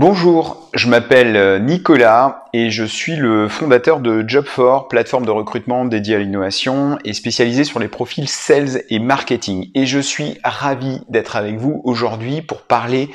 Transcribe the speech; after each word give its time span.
Bonjour, 0.00 0.70
je 0.72 0.88
m'appelle 0.88 1.36
euh, 1.36 1.58
Nicolas 1.58 2.46
et 2.54 2.70
je 2.70 2.84
suis 2.84 3.16
le 3.16 3.48
fondateur 3.48 4.00
de 4.00 4.22
Job4, 4.22 4.88
plateforme 4.88 5.26
de 5.26 5.30
recrutement 5.30 5.84
dédiée 5.84 6.14
à 6.14 6.18
l'innovation 6.20 6.98
et 7.04 7.12
spécialisée 7.12 7.64
sur 7.64 7.78
les 7.80 7.88
profils 7.88 8.26
sales 8.26 8.82
et 8.88 8.98
marketing. 8.98 9.68
Et 9.74 9.84
je 9.84 9.98
suis 9.98 10.38
ravi 10.42 11.02
d'être 11.10 11.36
avec 11.36 11.58
vous 11.58 11.82
aujourd'hui 11.84 12.40
pour 12.40 12.62
parler 12.62 13.10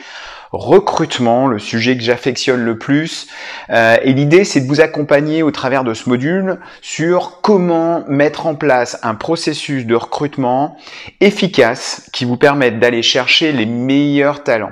recrutement, 0.52 1.48
le 1.48 1.58
sujet 1.58 1.98
que 1.98 2.04
j'affectionne 2.04 2.62
le 2.62 2.78
plus. 2.78 3.30
Euh, 3.72 3.98
et 4.04 4.14
l'idée, 4.14 4.44
c'est 4.44 4.62
de 4.62 4.68
vous 4.68 4.80
accompagner 4.80 5.42
au 5.42 5.50
travers 5.50 5.84
de 5.84 5.96
ce 5.96 6.08
module 6.08 6.60
sur 6.84 7.42
comment 7.42 8.04
mettre 8.08 8.46
en 8.46 8.54
place 8.54 9.00
un 9.02 9.16
processus 9.16 9.88
de 9.88 9.96
recrutement 9.96 10.78
efficace 11.20 12.08
qui 12.14 12.26
vous 12.26 12.38
permette 12.38 12.80
d'aller 12.80 13.02
chercher 13.02 13.54
les 13.54 13.66
meilleurs 13.66 14.44
talents. 14.44 14.72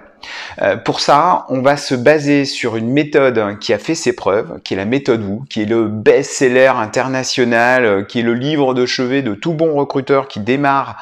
Euh, 0.62 0.78
pour 0.78 1.00
ça, 1.00 1.46
on 1.50 1.62
va 1.62 1.78
se 1.78 1.96
baser 1.96 2.46
sur 2.46 2.76
une 2.76 2.90
méthode 2.90 3.60
qui 3.60 3.74
a 3.74 3.78
fait 3.78 3.96
ses 3.96 4.14
preuves, 4.14 4.60
qui 4.64 4.74
est 4.74 4.78
la 4.78 4.86
méthode 4.86 5.24
WU, 5.24 5.42
qui 5.50 5.64
est 5.64 5.66
le 5.66 5.88
best-seller 5.88 6.74
international, 6.76 7.86
euh, 7.86 8.04
qui 8.04 8.20
est 8.20 8.24
le 8.24 8.34
livre 8.34 8.74
de 8.74 8.86
chevet 8.86 9.22
de 9.22 9.34
tout 9.34 9.54
bon 9.54 9.74
recruteur 9.74 10.28
qui 10.28 10.40
démarre 10.40 10.98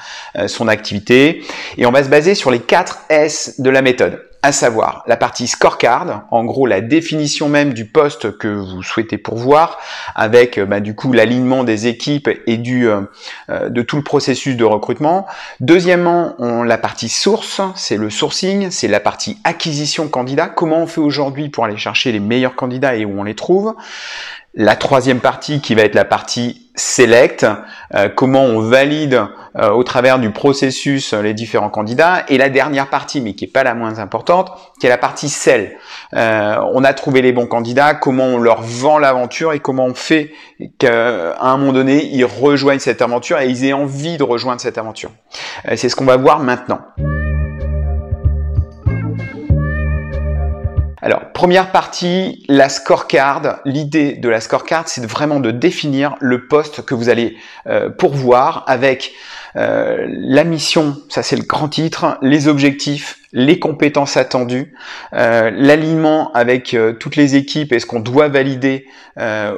son 0.47 0.67
activité. 0.67 1.43
Et 1.77 1.85
on 1.85 1.91
va 1.91 2.03
se 2.03 2.09
baser 2.09 2.35
sur 2.35 2.51
les 2.51 2.59
4 2.59 3.05
S 3.09 3.59
de 3.59 3.69
la 3.69 3.81
méthode 3.81 4.30
à 4.43 4.51
savoir 4.51 5.03
la 5.07 5.17
partie 5.17 5.47
scorecard, 5.47 6.23
en 6.31 6.43
gros 6.43 6.65
la 6.65 6.81
définition 6.81 7.47
même 7.47 7.73
du 7.73 7.85
poste 7.85 8.37
que 8.37 8.47
vous 8.47 8.81
souhaitez 8.81 9.17
pourvoir, 9.17 9.79
avec 10.15 10.59
bah, 10.59 10.79
du 10.79 10.95
coup 10.95 11.13
l'alignement 11.13 11.63
des 11.63 11.87
équipes 11.87 12.29
et 12.47 12.57
du 12.57 12.87
euh, 12.87 13.01
euh, 13.49 13.69
de 13.69 13.81
tout 13.81 13.97
le 13.97 14.03
processus 14.03 14.55
de 14.55 14.63
recrutement. 14.63 15.27
Deuxièmement, 15.59 16.35
on, 16.39 16.63
la 16.63 16.77
partie 16.77 17.09
source, 17.09 17.61
c'est 17.75 17.97
le 17.97 18.09
sourcing, 18.09 18.71
c'est 18.71 18.87
la 18.87 18.99
partie 18.99 19.37
acquisition 19.43 20.07
candidat, 20.07 20.47
comment 20.47 20.79
on 20.79 20.87
fait 20.87 21.01
aujourd'hui 21.01 21.49
pour 21.49 21.65
aller 21.65 21.77
chercher 21.77 22.11
les 22.11 22.19
meilleurs 22.19 22.55
candidats 22.55 22.95
et 22.95 23.05
où 23.05 23.19
on 23.19 23.23
les 23.23 23.35
trouve? 23.35 23.75
La 24.53 24.75
troisième 24.75 25.21
partie 25.21 25.61
qui 25.61 25.75
va 25.75 25.83
être 25.83 25.95
la 25.95 26.03
partie 26.03 26.69
select, 26.75 27.45
euh, 27.95 28.09
comment 28.09 28.43
on 28.43 28.59
valide 28.59 29.21
euh, 29.57 29.69
au 29.69 29.83
travers 29.85 30.19
du 30.19 30.31
processus 30.31 31.13
les 31.13 31.33
différents 31.33 31.69
candidats. 31.69 32.23
Et 32.27 32.37
la 32.37 32.49
dernière 32.49 32.89
partie, 32.89 33.21
mais 33.21 33.33
qui 33.33 33.45
est 33.45 33.51
pas 33.51 33.63
la 33.63 33.75
moins 33.75 33.99
importante, 33.99 34.51
qui 34.79 34.87
est 34.87 34.89
la 34.89 34.97
partie 34.97 35.29
sell. 35.29 35.77
Euh, 36.15 36.57
on 36.73 36.83
a 36.83 36.93
trouvé 36.93 37.21
les 37.21 37.31
bons 37.31 37.47
candidats, 37.47 37.93
comment 37.93 38.25
on 38.25 38.37
leur 38.39 38.61
vend 38.61 38.97
l'aventure 38.97 39.53
et 39.53 39.59
comment 39.59 39.85
on 39.85 39.93
fait 39.93 40.31
qu'à 40.79 41.37
un 41.39 41.57
moment 41.57 41.71
donné, 41.71 42.05
ils 42.05 42.25
rejoignent 42.25 42.79
cette 42.79 43.01
aventure 43.01 43.39
et 43.39 43.47
ils 43.47 43.63
aient 43.63 43.73
envie 43.73 44.17
de 44.17 44.23
rejoindre 44.23 44.59
cette 44.59 44.77
aventure. 44.77 45.11
C'est 45.75 45.87
ce 45.87 45.95
qu'on 45.95 46.05
va 46.05 46.17
voir 46.17 46.39
maintenant. 46.39 46.79
Alors, 51.03 51.31
première 51.33 51.71
partie, 51.71 52.45
la 52.47 52.69
scorecard. 52.69 53.59
L'idée 53.65 54.13
de 54.13 54.29
la 54.29 54.39
scorecard, 54.39 54.87
c'est 54.87 55.03
vraiment 55.03 55.39
de 55.39 55.49
définir 55.49 56.15
le 56.19 56.47
poste 56.47 56.85
que 56.85 56.93
vous 56.93 57.09
allez 57.09 57.37
euh, 57.65 57.89
pourvoir 57.89 58.63
avec 58.67 59.13
euh, 59.55 60.05
la 60.07 60.43
mission, 60.43 60.97
ça 61.09 61.23
c'est 61.23 61.35
le 61.35 61.43
grand 61.43 61.67
titre, 61.67 62.17
les 62.21 62.47
objectifs, 62.47 63.17
les 63.33 63.59
compétences 63.59 64.17
attendues, 64.17 64.73
euh, 65.13 65.51
l'alignement 65.53 66.31
avec 66.33 66.73
euh, 66.73 66.93
toutes 66.93 67.15
les 67.15 67.35
équipes 67.35 67.71
et 67.73 67.79
ce 67.79 67.85
qu'on 67.85 67.99
doit 67.99 68.27
valider 68.27 68.87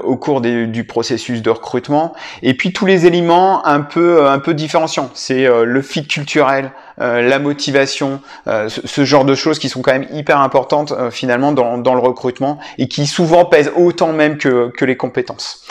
au 0.03 0.17
cours 0.17 0.41
du 0.41 0.83
processus 0.83 1.43
de 1.43 1.49
recrutement, 1.51 2.13
et 2.41 2.55
puis 2.55 2.73
tous 2.73 2.87
les 2.87 3.05
éléments 3.05 3.65
un 3.67 3.81
peu 3.81 4.27
un 4.27 4.39
peu 4.39 4.55
différenciants. 4.55 5.11
C'est 5.13 5.47
le 5.47 5.81
fit 5.83 6.05
culturel, 6.07 6.71
la 6.97 7.39
motivation, 7.39 8.19
ce, 8.47 9.05
genre 9.05 9.25
de 9.25 9.35
choses 9.35 9.59
qui 9.59 9.69
sont 9.69 9.81
quand 9.83 9.93
même 9.93 10.07
hyper 10.11 10.39
importantes 10.39 10.91
finalement 11.11 11.51
dans, 11.51 11.77
dans, 11.77 11.93
le 11.93 12.01
recrutement 12.01 12.57
et 12.79 12.87
qui 12.87 13.05
souvent 13.05 13.45
pèsent 13.45 13.71
autant 13.77 14.11
même 14.11 14.37
que, 14.37 14.71
que 14.75 14.85
les 14.85 14.97
compétences. 14.97 15.63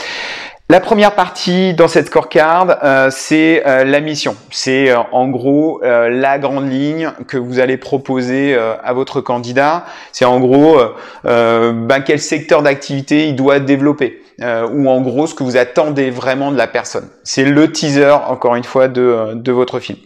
La 0.72 0.80
première 0.80 1.14
partie 1.14 1.74
dans 1.74 1.86
cette 1.86 2.06
scorecard, 2.06 2.78
euh, 2.82 3.08
c'est 3.10 3.62
euh, 3.66 3.84
la 3.84 4.00
mission. 4.00 4.36
C'est 4.50 4.90
euh, 4.90 5.00
en 5.12 5.28
gros 5.28 5.82
la 5.82 6.38
grande 6.38 6.66
ligne 6.72 7.12
que 7.28 7.36
vous 7.36 7.58
allez 7.58 7.76
proposer 7.76 8.56
à 8.56 8.94
votre 8.94 9.20
candidat. 9.20 9.84
C'est 10.12 10.24
en 10.24 10.40
gros 10.40 10.80
ben, 11.24 12.00
quel 12.06 12.18
secteur 12.18 12.62
d'activité 12.62 13.28
il 13.28 13.36
doit 13.36 13.60
développer. 13.60 14.22
ou 14.40 14.88
en 14.88 15.02
gros 15.02 15.26
ce 15.26 15.34
que 15.34 15.42
vous 15.42 15.58
attendez 15.58 16.10
vraiment 16.10 16.50
de 16.50 16.56
la 16.56 16.66
personne. 16.66 17.08
C'est 17.22 17.44
le 17.44 17.70
teaser, 17.70 18.16
encore 18.28 18.54
une 18.56 18.64
fois, 18.64 18.88
de, 18.88 19.34
de 19.34 19.52
votre 19.52 19.78
film. 19.78 19.98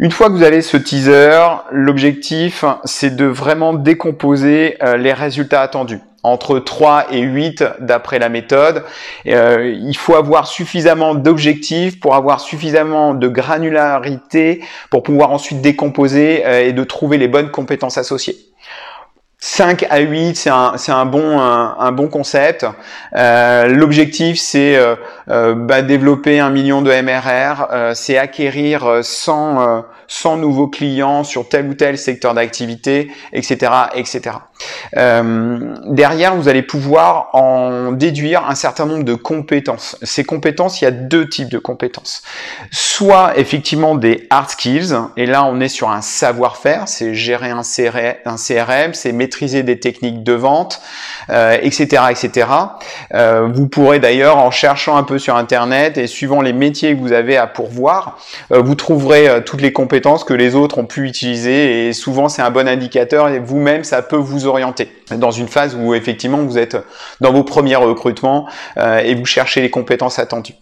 Une 0.00 0.10
fois 0.10 0.26
que 0.28 0.32
vous 0.32 0.42
avez 0.42 0.62
ce 0.62 0.76
teaser, 0.76 1.38
l'objectif, 1.70 2.64
c'est 2.84 3.14
de 3.14 3.26
vraiment 3.26 3.74
décomposer 3.74 4.78
les 4.98 5.12
résultats 5.12 5.60
attendus 5.60 6.00
entre 6.22 6.58
3 6.58 7.06
et 7.12 7.20
8 7.20 7.64
d'après 7.80 8.18
la 8.18 8.28
méthode. 8.28 8.84
Euh, 9.26 9.74
il 9.76 9.96
faut 9.96 10.14
avoir 10.14 10.46
suffisamment 10.46 11.14
d'objectifs 11.14 11.98
pour 12.00 12.14
avoir 12.14 12.40
suffisamment 12.40 13.14
de 13.14 13.28
granularité 13.28 14.62
pour 14.90 15.02
pouvoir 15.02 15.32
ensuite 15.32 15.60
décomposer 15.60 16.44
euh, 16.46 16.66
et 16.66 16.72
de 16.72 16.84
trouver 16.84 17.18
les 17.18 17.28
bonnes 17.28 17.50
compétences 17.50 17.98
associées. 17.98 18.36
5 19.44 19.86
à 19.90 19.98
8, 19.98 20.36
c'est 20.36 20.50
un, 20.50 20.74
un, 20.86 21.04
bon, 21.04 21.40
un, 21.40 21.90
bon 21.90 22.06
concept. 22.06 22.64
Euh, 23.16 23.66
l'objectif, 23.66 24.38
c'est 24.38 24.78
bah, 25.26 25.82
développer 25.82 26.38
un 26.38 26.50
million 26.50 26.80
de 26.80 26.92
MRR, 26.92 27.94
c'est 27.96 28.16
acquérir 28.18 29.00
100, 29.02 29.82
100 30.12 30.36
nouveaux 30.36 30.68
clients 30.68 31.24
sur 31.24 31.48
tel 31.48 31.66
ou 31.68 31.74
tel 31.74 31.96
secteur 31.96 32.34
d'activité, 32.34 33.10
etc., 33.32 33.72
etc. 33.94 34.36
Euh, 34.96 35.74
derrière, 35.86 36.36
vous 36.36 36.48
allez 36.48 36.62
pouvoir 36.62 37.30
en 37.32 37.92
déduire 37.92 38.46
un 38.46 38.54
certain 38.54 38.84
nombre 38.84 39.04
de 39.04 39.14
compétences. 39.14 39.96
Ces 40.02 40.22
compétences, 40.22 40.82
il 40.82 40.84
y 40.84 40.86
a 40.86 40.90
deux 40.90 41.28
types 41.30 41.48
de 41.48 41.58
compétences. 41.58 42.22
Soit 42.70 43.38
effectivement 43.38 43.94
des 43.94 44.26
hard 44.28 44.50
skills, 44.50 44.94
et 45.16 45.24
là 45.24 45.44
on 45.46 45.60
est 45.60 45.68
sur 45.68 45.88
un 45.88 46.02
savoir-faire, 46.02 46.88
c'est 46.88 47.14
gérer 47.14 47.48
un 47.50 47.62
CRM, 47.62 48.92
c'est 48.92 49.12
maîtriser 49.12 49.62
des 49.62 49.80
techniques 49.80 50.22
de 50.22 50.34
vente, 50.34 50.82
euh, 51.30 51.56
etc., 51.62 52.02
etc. 52.10 52.48
Euh, 53.14 53.48
vous 53.50 53.66
pourrez 53.66 53.98
d'ailleurs, 53.98 54.36
en 54.36 54.50
cherchant 54.50 54.98
un 54.98 55.04
peu 55.04 55.18
sur 55.18 55.36
Internet 55.36 55.96
et 55.96 56.06
suivant 56.06 56.42
les 56.42 56.52
métiers 56.52 56.94
que 56.94 57.00
vous 57.00 57.12
avez 57.12 57.38
à 57.38 57.46
pourvoir, 57.46 58.18
vous 58.50 58.74
trouverez 58.74 59.42
toutes 59.46 59.62
les 59.62 59.72
compétences 59.72 60.01
que 60.02 60.34
les 60.34 60.54
autres 60.54 60.78
ont 60.78 60.84
pu 60.84 61.06
utiliser, 61.06 61.88
et 61.88 61.92
souvent 61.92 62.28
c'est 62.28 62.42
un 62.42 62.50
bon 62.50 62.68
indicateur, 62.68 63.28
et 63.28 63.38
vous-même 63.38 63.84
ça 63.84 64.02
peut 64.02 64.16
vous 64.16 64.46
orienter 64.46 64.92
dans 65.18 65.30
une 65.30 65.48
phase 65.48 65.76
où 65.76 65.94
effectivement 65.94 66.38
vous 66.38 66.58
êtes 66.58 66.76
dans 67.20 67.32
vos 67.32 67.44
premiers 67.44 67.76
recrutements 67.76 68.46
euh, 68.76 68.98
et 68.98 69.14
vous 69.14 69.24
cherchez 69.24 69.60
les 69.60 69.70
compétences 69.70 70.18
attendues. 70.18 70.54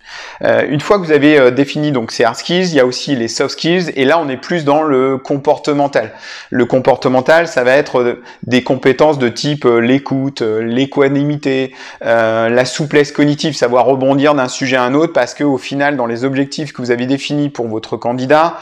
Euh, 0.42 0.66
une 0.68 0.80
fois 0.80 0.98
que 0.98 1.04
vous 1.04 1.12
avez 1.12 1.38
euh, 1.38 1.50
défini 1.50 1.92
donc 1.92 2.12
ces 2.12 2.24
hard 2.24 2.36
skills, 2.36 2.68
il 2.68 2.74
y 2.74 2.80
a 2.80 2.86
aussi 2.86 3.16
les 3.16 3.28
soft 3.28 3.52
skills 3.52 3.92
et 3.96 4.04
là 4.04 4.18
on 4.18 4.28
est 4.28 4.36
plus 4.36 4.64
dans 4.64 4.82
le 4.82 5.18
comportemental. 5.18 6.12
Le 6.50 6.64
comportemental, 6.64 7.48
ça 7.48 7.64
va 7.64 7.72
être 7.72 8.20
des 8.42 8.62
compétences 8.62 9.18
de 9.18 9.28
type 9.28 9.64
l'écoute, 9.64 10.42
l'équanimité, 10.42 11.72
la 12.00 12.64
souplesse 12.64 13.12
cognitive, 13.12 13.54
savoir 13.54 13.86
rebondir 13.86 14.34
d'un 14.34 14.48
sujet 14.48 14.76
à 14.76 14.82
un 14.82 14.94
autre 14.94 15.12
parce 15.12 15.34
que 15.34 15.44
au 15.44 15.58
final 15.58 15.96
dans 15.96 16.06
les 16.06 16.24
objectifs 16.24 16.72
que 16.72 16.82
vous 16.82 16.90
avez 16.90 17.06
définis 17.06 17.48
pour 17.48 17.68
votre 17.68 17.96
candidat, 17.96 18.58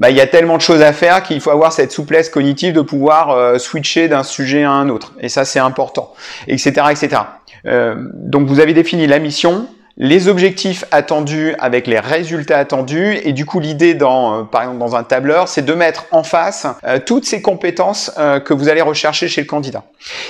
bah, 0.00 0.08
il 0.10 0.16
y 0.16 0.20
a 0.20 0.26
tellement 0.26 0.56
de 0.56 0.62
choses 0.62 0.80
à 0.80 0.94
faire 0.94 1.22
qu'il 1.22 1.40
faut 1.40 1.50
avoir 1.50 1.72
cette 1.72 1.92
souplesse 1.92 2.30
cognitive 2.30 2.72
de 2.72 2.80
pouvoir 2.80 3.30
euh, 3.30 3.58
switcher 3.58 4.08
d'un 4.08 4.22
sujet 4.22 4.64
à 4.64 4.70
un 4.70 4.88
autre. 4.88 5.12
Et 5.20 5.28
ça, 5.28 5.44
c'est 5.44 5.58
important, 5.58 6.14
etc., 6.48 6.86
etc. 6.90 7.22
Euh, 7.66 7.94
donc, 8.14 8.48
vous 8.48 8.60
avez 8.60 8.72
défini 8.72 9.06
la 9.06 9.18
mission, 9.18 9.68
les 10.02 10.28
objectifs 10.28 10.86
attendus 10.92 11.54
avec 11.58 11.86
les 11.86 12.00
résultats 12.00 12.56
attendus. 12.56 13.20
Et 13.22 13.34
du 13.34 13.44
coup, 13.44 13.60
l'idée 13.60 13.92
dans, 13.92 14.40
euh, 14.40 14.42
par 14.44 14.62
exemple, 14.62 14.78
dans 14.78 14.96
un 14.96 15.04
tableur, 15.04 15.46
c'est 15.46 15.64
de 15.64 15.74
mettre 15.74 16.06
en 16.10 16.22
face 16.22 16.66
euh, 16.84 16.98
toutes 17.04 17.26
ces 17.26 17.42
compétences 17.42 18.10
euh, 18.18 18.40
que 18.40 18.54
vous 18.54 18.70
allez 18.70 18.80
rechercher 18.80 19.28
chez 19.28 19.42
le 19.42 19.46
candidat. 19.46 19.84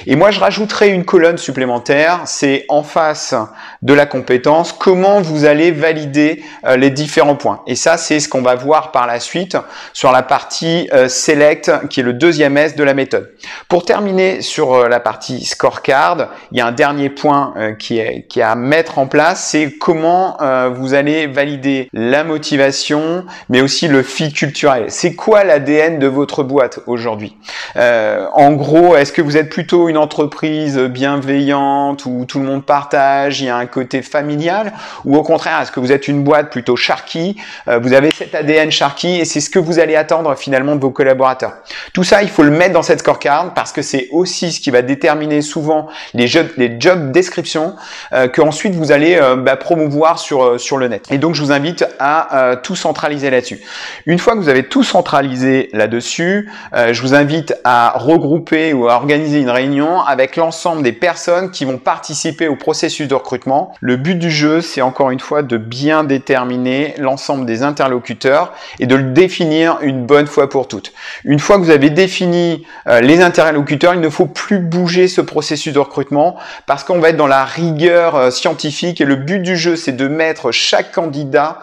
Et 0.09 0.17
moi, 0.17 0.33
je 0.33 0.41
rajouterai 0.41 0.89
une 0.89 1.05
colonne 1.05 1.39
supplémentaire. 1.39 2.23
C'est 2.25 2.65
en 2.69 2.83
face 2.83 3.37
de 3.83 3.95
la 3.95 4.07
compétence, 4.07 4.73
comment 4.73 5.21
vous 5.21 5.45
allez 5.45 5.71
valider 5.71 6.43
les 6.77 6.91
différents 6.91 7.37
points. 7.37 7.63
Et 7.69 7.77
ça, 7.77 7.97
c'est 7.97 8.19
ce 8.19 8.29
qu'on 8.29 8.43
va 8.43 8.57
voir 8.57 8.91
par 8.91 9.07
la 9.07 9.21
suite 9.21 9.57
sur 9.93 10.11
la 10.11 10.23
partie 10.23 10.89
select, 11.07 11.71
qui 11.89 12.01
est 12.01 12.03
le 12.03 12.13
deuxième 12.13 12.57
S 12.57 12.75
de 12.75 12.83
la 12.83 12.95
méthode. 12.95 13.33
Pour 13.69 13.85
terminer 13.85 14.43
sur 14.43 14.89
la 14.89 14.99
partie 14.99 15.45
scorecard, 15.45 16.31
il 16.51 16.59
y 16.59 16.61
a 16.61 16.67
un 16.67 16.73
dernier 16.73 17.09
point 17.09 17.55
qui 17.79 17.99
est, 17.99 18.27
qui 18.29 18.41
est 18.41 18.45
à 18.45 18.57
mettre 18.57 18.99
en 18.99 19.07
place, 19.07 19.47
c'est 19.51 19.60
comment 19.69 20.41
euh, 20.41 20.71
vous 20.73 20.95
allez 20.95 21.27
valider 21.27 21.89
la 21.93 22.25
motivation, 22.25 23.25
mais 23.49 23.61
aussi 23.61 23.89
le 23.89 24.03
fit 24.03 24.33
culturel. 24.33 24.87
C'est 24.89 25.15
quoi 25.15 25.45
l'ADN 25.45 25.99
de 25.99 26.07
votre 26.07 26.43
boîte 26.43 26.81
aujourd'hui? 26.87 27.37
Euh, 27.77 28.27
En 28.33 28.53
gros, 28.53 28.97
est-ce 28.97 29.13
que 29.13 29.23
vous 29.23 29.37
êtes 29.37 29.51
plutôt 29.51 29.89
une 29.89 29.99
entreprise 29.99 30.79
bienveillante 30.79 32.07
où 32.07 32.25
tout 32.27 32.39
le 32.39 32.47
monde 32.47 32.65
partage, 32.65 33.41
il 33.41 33.47
y 33.47 33.49
a 33.49 33.57
un 33.57 33.67
côté 33.67 34.03
familial, 34.03 34.73
ou 35.05 35.17
au 35.17 35.23
contraire, 35.23 35.61
est-ce 35.61 35.73
que 35.73 35.81
vous 35.81 35.93
êtes 35.93 36.09
une 36.09 36.23
boîte 36.23 36.51
plutôt 36.51 36.77
sharky 36.77 37.37
euh, 37.69 37.79
Vous 37.83 37.93
avez 37.93 38.11
cet 38.11 38.35
ADN 38.35 38.71
sharky 38.71 39.21
et 39.21 39.25
c'est 39.25 39.41
ce 39.41 39.51
que 39.51 39.59
vous 39.59 39.79
allez 39.79 39.97
attendre 39.97 40.35
finalement 40.37 40.77
de 40.77 40.81
vos 40.81 40.91
collaborateurs? 40.91 41.55
Tout 41.93 42.05
ça, 42.05 42.23
il 42.23 42.31
faut 42.31 42.43
le 42.43 42.51
mettre 42.51 42.73
dans 42.73 42.83
cette 42.83 43.01
scorecard 43.01 43.53
parce 43.55 43.73
que 43.73 43.83
c'est 43.83 44.09
aussi 44.13 44.53
ce 44.53 44.61
qui 44.61 44.71
va 44.71 44.83
déterminer 44.83 45.43
souvent 45.43 45.89
les 46.15 46.27
job, 46.27 46.47
les 46.57 46.77
job 46.79 47.13
descriptions 47.13 47.75
que 48.11 48.41
ensuite 48.41 48.75
vous 48.75 48.93
allez 48.93 49.19
bah, 49.41 49.57
promouvoir 49.57 50.19
sur, 50.19 50.43
euh, 50.43 50.59
sur 50.59 50.77
le 50.77 50.89
net. 50.89 51.07
Et 51.11 51.19
donc 51.19 51.35
je 51.35 51.43
vous 51.43 51.53
invite 51.53 51.85
à 51.99 52.37
euh, 52.37 52.57
tout 52.57 52.77
centraliser 52.77 53.31
là-dessus. 53.31 53.61
Une 54.07 54.19
fois 54.19 54.35
que 54.35 54.39
vous 54.39 54.49
avez 54.49 54.65
tout 54.65 54.83
centralisé 54.83 55.69
là-dessus, 55.73 56.51
euh, 56.75 56.93
je 56.93 57.03
vous 57.03 57.15
invite 57.15 57.55
à 57.65 57.93
regrouper 57.97 58.73
ou 58.73 58.89
à 58.89 58.95
organiser 58.95 59.41
une 59.41 59.51
réunion 59.51 60.01
avec 60.01 60.37
l'ensemble 60.37 60.83
des 60.83 60.93
personnes 60.93 61.51
qui 61.51 61.65
vont 61.65 61.79
participer 61.79 62.49
au 62.49 62.57
processus 62.57 63.09
de 63.09 63.15
recrutement. 63.15 63.73
Le 63.81 63.97
but 63.97 64.17
du 64.17 64.31
jeu, 64.31 64.61
c'est 64.61 64.83
encore 64.83 65.11
une 65.11 65.21
fois 65.21 65.43
de 65.43 65.57
bien 65.57 66.05
déterminer 66.05 66.95
l'ensemble 66.99 67.47
des 67.47 67.63
interlocuteurs 67.63 68.53
et 68.79 68.87
de 68.87 68.95
le 68.95 69.05
définir 69.05 69.79
une 69.83 70.05
bonne 70.05 70.27
fois 70.27 70.49
pour 70.49 70.69
toutes. 70.69 70.93
Une 71.25 71.39
fois 71.39 71.57
que 71.57 71.63
vous 71.63 71.71
avez 71.71 71.91
défini 71.91 72.67
les 73.03 73.21
interlocuteurs, 73.23 73.95
il 73.95 74.01
ne 74.01 74.09
faut 74.09 74.27
plus 74.27 74.59
bouger 74.59 75.09
ce 75.09 75.21
processus 75.21 75.73
de 75.73 75.79
recrutement 75.79 76.37
parce 76.67 76.85
qu'on 76.85 76.99
va 76.99 77.11
être 77.11 77.17
dans 77.17 77.27
la 77.27 77.45
rigueur 77.45 78.33
scientifique 78.33 79.01
et 79.01 79.05
le 79.05 79.17
but 79.17 79.30
du 79.39 79.57
jeu, 79.57 79.77
c'est 79.77 79.93
de 79.93 80.09
mettre 80.09 80.51
chaque 80.51 80.93
candidat 80.93 81.59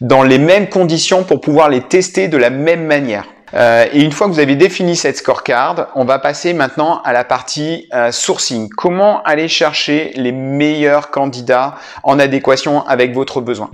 dans 0.00 0.22
les 0.22 0.38
mêmes 0.38 0.68
conditions 0.68 1.24
pour 1.24 1.40
pouvoir 1.40 1.68
les 1.68 1.80
tester 1.80 2.28
de 2.28 2.36
la 2.36 2.50
même 2.50 2.84
manière. 2.84 3.24
Euh, 3.54 3.86
et 3.92 4.02
une 4.02 4.12
fois 4.12 4.26
que 4.26 4.32
vous 4.32 4.40
avez 4.40 4.56
défini 4.56 4.96
cette 4.96 5.16
scorecard, 5.16 5.88
on 5.94 6.04
va 6.04 6.18
passer 6.18 6.52
maintenant 6.52 7.00
à 7.04 7.12
la 7.12 7.24
partie 7.24 7.88
euh, 7.94 8.10
sourcing. 8.10 8.68
Comment 8.68 9.22
aller 9.22 9.48
chercher 9.48 10.12
les 10.16 10.32
meilleurs 10.32 11.10
candidats 11.10 11.76
en 12.02 12.18
adéquation 12.18 12.86
avec 12.86 13.14
votre 13.14 13.40
besoin? 13.40 13.70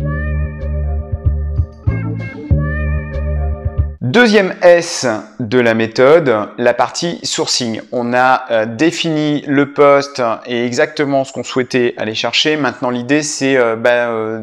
Deuxième 4.12 4.54
S 4.60 5.06
de 5.40 5.58
la 5.58 5.72
méthode, 5.72 6.50
la 6.58 6.74
partie 6.74 7.18
sourcing. 7.22 7.80
On 7.92 8.12
a 8.12 8.44
euh, 8.50 8.66
défini 8.66 9.42
le 9.46 9.72
poste 9.72 10.20
et 10.44 10.66
exactement 10.66 11.24
ce 11.24 11.32
qu'on 11.32 11.42
souhaitait 11.42 11.94
aller 11.96 12.14
chercher. 12.14 12.58
Maintenant, 12.58 12.90
l'idée, 12.90 13.22
c'est 13.22 13.56
euh, 13.56 13.74
bah, 13.74 14.10
euh, 14.10 14.42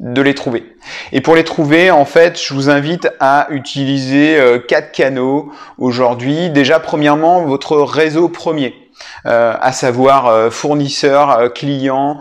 de 0.00 0.22
les 0.22 0.34
trouver. 0.34 0.64
Et 1.12 1.20
pour 1.20 1.34
les 1.36 1.44
trouver, 1.44 1.90
en 1.90 2.06
fait, 2.06 2.42
je 2.42 2.54
vous 2.54 2.70
invite 2.70 3.06
à 3.20 3.48
utiliser 3.50 4.38
quatre 4.66 4.92
canaux 4.92 5.52
aujourd'hui. 5.76 6.48
Déjà, 6.48 6.80
premièrement, 6.80 7.44
votre 7.44 7.76
réseau 7.76 8.30
premier. 8.30 8.81
Euh, 9.24 9.54
à 9.60 9.70
savoir 9.72 10.26
euh, 10.26 10.50
fournisseurs, 10.50 11.30
euh, 11.30 11.48
clients, 11.48 12.20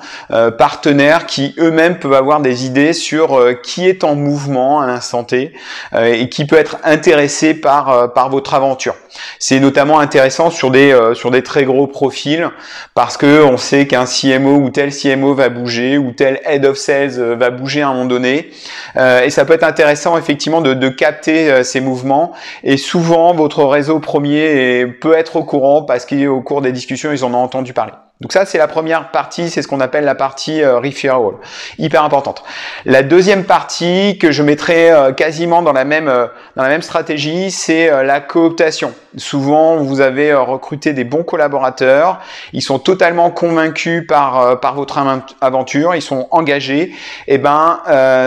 partenaires 0.58 1.26
qui 1.26 1.56
eux-mêmes 1.58 1.98
peuvent 1.98 2.14
avoir 2.14 2.42
des 2.42 2.66
idées 2.66 2.94
sur 2.94 3.40
qui 3.64 3.88
est 3.88 4.04
en 4.04 4.16
mouvement 4.16 4.82
à 4.82 4.88
l'instant 4.88 5.24
T 5.24 5.54
et 5.96 6.30
qui 6.30 6.46
peut 6.46 6.56
être 6.56 6.78
intéressé 6.84 7.54
par 7.54 8.14
par 8.14 8.30
votre 8.30 8.54
aventure. 8.54 8.96
C'est 9.40 9.60
notamment 9.60 10.00
intéressant 10.00 10.50
sur 10.50 10.72
des 10.72 10.98
sur 11.14 11.32
des 11.32 11.44
très 11.44 11.66
gros 11.66 11.88
profils 11.88 12.50
parce 12.94 13.18
que 13.18 13.44
on 13.44 13.58
sait 13.58 13.88
qu'un 13.88 14.06
CMO 14.06 14.58
ou 14.58 14.70
tel 14.70 14.92
CMO 14.92 15.34
va 15.34 15.50
bouger 15.50 15.98
ou 15.98 16.12
tel 16.12 16.40
head 16.46 16.66
of 16.66 16.78
sales 16.78 17.36
va 17.36 17.50
bouger 17.50 17.82
à 17.82 17.90
un 17.90 17.94
moment 17.94 18.06
donné 18.06 18.52
et 18.98 19.30
ça 19.30 19.46
peut 19.46 19.54
être 19.54 19.64
intéressant 19.64 20.18
effectivement 20.18 20.62
de, 20.62 20.74
de 20.74 20.90
capter 20.90 21.64
ces 21.64 21.82
mouvements 21.82 22.34
et 22.64 22.78
souvent 22.78 23.34
votre 23.34 23.64
réseau 23.64 24.00
premier 24.00 24.86
peut 25.02 25.14
être 25.14 25.38
au 25.38 25.44
courant 25.44 25.84
parce 25.84 26.06
qu'au 26.06 26.42
cours 26.42 26.62
des 26.62 26.72
discussions, 26.72 27.12
ils 27.12 27.24
en 27.24 27.34
ont 27.34 27.44
entendu 27.44 27.74
parler. 27.74 27.94
Donc 28.22 28.34
ça, 28.34 28.46
c'est 28.46 28.60
la 28.60 28.68
première 28.68 29.10
partie, 29.10 29.50
c'est 29.50 29.64
ce 29.64 29.68
qu'on 29.68 29.80
appelle 29.80 30.04
la 30.04 30.14
partie 30.14 30.62
euh, 30.62 30.78
referral, 30.78 31.34
hyper 31.80 32.04
importante. 32.04 32.44
La 32.86 33.02
deuxième 33.02 33.46
partie 33.46 34.20
que 34.20 34.32
je 34.32 34.44
mettrai 34.44 34.92
euh, 34.92 35.12
quasiment 35.12 35.64
dans 35.64 35.74
la 35.74 35.86
même 35.86 36.08
euh, 36.08 36.28
dans 36.56 36.62
la 36.62 36.70
même 36.70 36.84
stratégie, 36.84 37.50
c'est 37.50 37.90
la 38.04 38.20
cooptation. 38.20 38.94
Souvent, 39.18 39.78
vous 39.78 40.02
avez 40.02 40.34
recruté 40.34 40.94
des 40.94 41.04
bons 41.04 41.24
collaborateurs, 41.24 42.20
ils 42.54 42.62
sont 42.62 42.78
totalement 42.78 43.32
convaincus 43.32 44.06
par 44.08 44.60
par 44.60 44.76
votre 44.76 45.00
aventure, 45.42 45.96
ils 45.96 46.02
sont 46.02 46.28
engagés. 46.32 46.82
Et 47.28 47.36
eh 47.36 47.38
ben, 47.38 47.80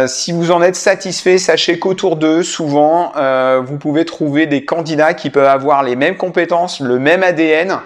si 0.07 0.33
vous 0.33 0.51
en 0.51 0.63
êtes 0.63 0.77
satisfait, 0.77 1.39
sachez 1.39 1.79
qu'autour 1.79 2.17
d'eux, 2.17 2.43
souvent, 2.43 3.13
vous 3.63 3.77
pouvez 3.79 4.05
trouver 4.05 4.47
des 4.47 4.65
candidats 4.65 5.15
qui 5.15 5.31
peuvent 5.31 5.47
avoir 5.47 5.83
les 5.83 5.97
mêmes 5.97 6.17
compétences, 6.17 6.81
le 6.81 6.99
même 6.99 7.23
ADN, 7.23 7.79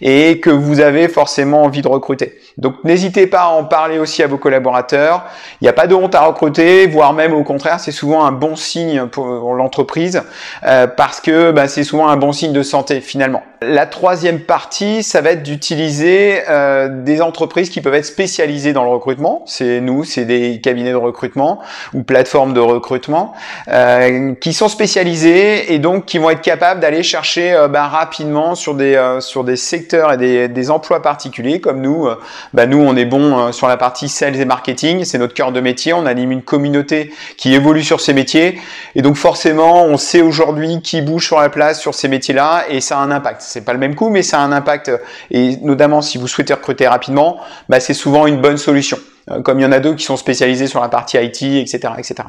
et 0.00 0.40
que 0.40 0.50
vous 0.50 0.80
avez 0.80 1.08
forcément 1.08 1.55
envie 1.62 1.82
de 1.82 1.88
recruter. 1.88 2.38
Donc 2.58 2.84
n'hésitez 2.84 3.26
pas 3.26 3.42
à 3.42 3.48
en 3.48 3.64
parler 3.64 3.98
aussi 3.98 4.22
à 4.22 4.26
vos 4.26 4.38
collaborateurs. 4.38 5.24
Il 5.60 5.64
n'y 5.64 5.68
a 5.68 5.72
pas 5.72 5.86
de 5.86 5.94
honte 5.94 6.14
à 6.14 6.22
recruter, 6.22 6.86
voire 6.86 7.12
même 7.12 7.32
au 7.32 7.44
contraire, 7.44 7.80
c'est 7.80 7.92
souvent 7.92 8.24
un 8.24 8.32
bon 8.32 8.56
signe 8.56 9.06
pour 9.06 9.54
l'entreprise 9.54 10.22
euh, 10.64 10.86
parce 10.86 11.20
que 11.20 11.50
bah, 11.50 11.68
c'est 11.68 11.84
souvent 11.84 12.08
un 12.08 12.16
bon 12.16 12.32
signe 12.32 12.52
de 12.52 12.62
santé 12.62 13.00
finalement. 13.00 13.42
La 13.62 13.86
troisième 13.86 14.40
partie, 14.40 15.02
ça 15.02 15.20
va 15.20 15.30
être 15.30 15.42
d'utiliser 15.42 16.42
euh, 16.48 16.88
des 17.04 17.22
entreprises 17.22 17.70
qui 17.70 17.80
peuvent 17.80 17.94
être 17.94 18.04
spécialisées 18.04 18.72
dans 18.72 18.84
le 18.84 18.90
recrutement. 18.90 19.42
C'est 19.46 19.80
nous, 19.80 20.04
c'est 20.04 20.24
des 20.24 20.60
cabinets 20.60 20.92
de 20.92 20.96
recrutement 20.96 21.60
ou 21.94 22.02
plateformes 22.02 22.54
de 22.54 22.60
recrutement 22.60 23.34
euh, 23.68 24.34
qui 24.34 24.52
sont 24.52 24.68
spécialisés 24.68 25.72
et 25.72 25.78
donc 25.78 26.04
qui 26.06 26.18
vont 26.18 26.30
être 26.30 26.42
capables 26.42 26.80
d'aller 26.80 27.02
chercher 27.02 27.66
bah, 27.70 27.86
rapidement 27.86 28.54
sur 28.54 28.74
des 28.74 28.96
sur 29.20 29.44
des 29.44 29.56
secteurs 29.56 30.12
et 30.12 30.16
des, 30.16 30.48
des 30.48 30.70
emplois 30.70 31.02
particuliers 31.02 31.60
comme 31.60 31.80
nous. 31.80 32.06
Euh, 32.06 32.16
bah, 32.52 32.66
nous, 32.66 32.78
on 32.78 32.96
est 32.96 33.04
bon 33.04 33.38
euh, 33.38 33.52
sur 33.52 33.68
la 33.68 33.76
partie 33.76 34.08
sales 34.08 34.40
et 34.40 34.44
marketing, 34.44 35.04
c'est 35.04 35.18
notre 35.18 35.34
cœur 35.34 35.52
de 35.52 35.60
métier. 35.60 35.92
On 35.92 36.06
anime 36.06 36.32
une 36.32 36.42
communauté 36.42 37.12
qui 37.36 37.54
évolue 37.54 37.84
sur 37.84 38.00
ces 38.00 38.12
métiers, 38.12 38.58
et 38.94 39.02
donc 39.02 39.16
forcément, 39.16 39.84
on 39.84 39.96
sait 39.96 40.22
aujourd'hui 40.22 40.80
qui 40.82 41.02
bouge 41.02 41.26
sur 41.26 41.40
la 41.40 41.48
place 41.48 41.80
sur 41.80 41.94
ces 41.94 42.08
métiers-là, 42.08 42.64
et 42.68 42.80
ça 42.80 42.98
a 42.98 43.00
un 43.00 43.10
impact. 43.10 43.42
C'est 43.46 43.62
pas 43.62 43.72
le 43.72 43.78
même 43.78 43.94
coup, 43.94 44.10
mais 44.10 44.22
ça 44.22 44.40
a 44.40 44.44
un 44.44 44.52
impact, 44.52 44.90
et 45.30 45.56
notamment 45.58 46.02
si 46.02 46.18
vous 46.18 46.28
souhaitez 46.28 46.52
recruter 46.54 46.86
rapidement, 46.86 47.40
bah, 47.68 47.80
c'est 47.80 47.94
souvent 47.94 48.26
une 48.26 48.40
bonne 48.40 48.58
solution. 48.58 48.98
Euh, 49.30 49.42
comme 49.42 49.58
il 49.58 49.64
y 49.64 49.66
en 49.66 49.72
a 49.72 49.80
deux 49.80 49.94
qui 49.94 50.04
sont 50.04 50.16
spécialisés 50.16 50.68
sur 50.68 50.80
la 50.80 50.88
partie 50.88 51.16
IT, 51.16 51.42
etc. 51.42 51.94
etc. 51.98 52.28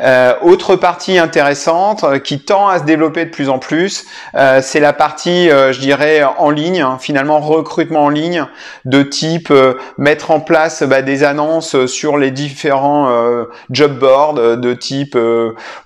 Euh, 0.00 0.32
autre 0.42 0.76
partie 0.76 1.18
intéressante 1.18 2.04
euh, 2.04 2.18
qui 2.18 2.40
tend 2.40 2.68
à 2.68 2.78
se 2.78 2.84
développer 2.84 3.26
de 3.26 3.30
plus 3.30 3.50
en 3.50 3.58
plus, 3.58 4.06
euh, 4.34 4.60
c'est 4.62 4.80
la 4.80 4.94
partie, 4.94 5.48
je 5.48 5.78
dirais, 5.78 6.22
en 6.38 6.50
ligne, 6.50 6.80
hein, 6.80 6.96
finalement 6.98 7.40
recrutement 7.40 8.04
en 8.04 8.08
ligne, 8.08 8.46
de 8.84 9.02
type 9.02 9.52
mettre 9.98 10.30
en 10.30 10.40
place 10.40 10.82
bah, 10.82 11.02
des 11.02 11.24
annonces 11.24 11.86
sur 11.86 12.16
les 12.16 12.30
différents 12.30 13.10
job 13.70 13.98
boards, 13.98 14.34
de 14.34 14.74
type, 14.74 15.16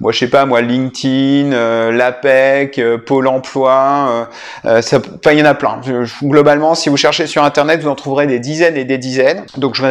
moi 0.00 0.12
je 0.12 0.18
sais 0.18 0.28
pas, 0.28 0.46
moi 0.46 0.60
LinkedIn, 0.60 1.90
l'APEC, 1.90 2.80
Pôle 3.06 3.26
Emploi, 3.26 4.28
il 4.64 5.38
y 5.38 5.42
en 5.42 5.46
a 5.46 5.54
plein. 5.54 5.80
globalement, 6.22 6.74
si 6.74 6.88
vous 6.88 6.96
cherchez 6.96 7.26
sur 7.26 7.42
Internet, 7.44 7.82
vous 7.82 7.88
en 7.88 7.94
trouverez 7.94 8.26
des 8.26 8.38
dizaines 8.38 8.76
et 8.76 8.84
des 8.84 8.98
dizaines. 8.98 9.44
Donc 9.56 9.74
je 9.74 9.82
vous 9.82 9.88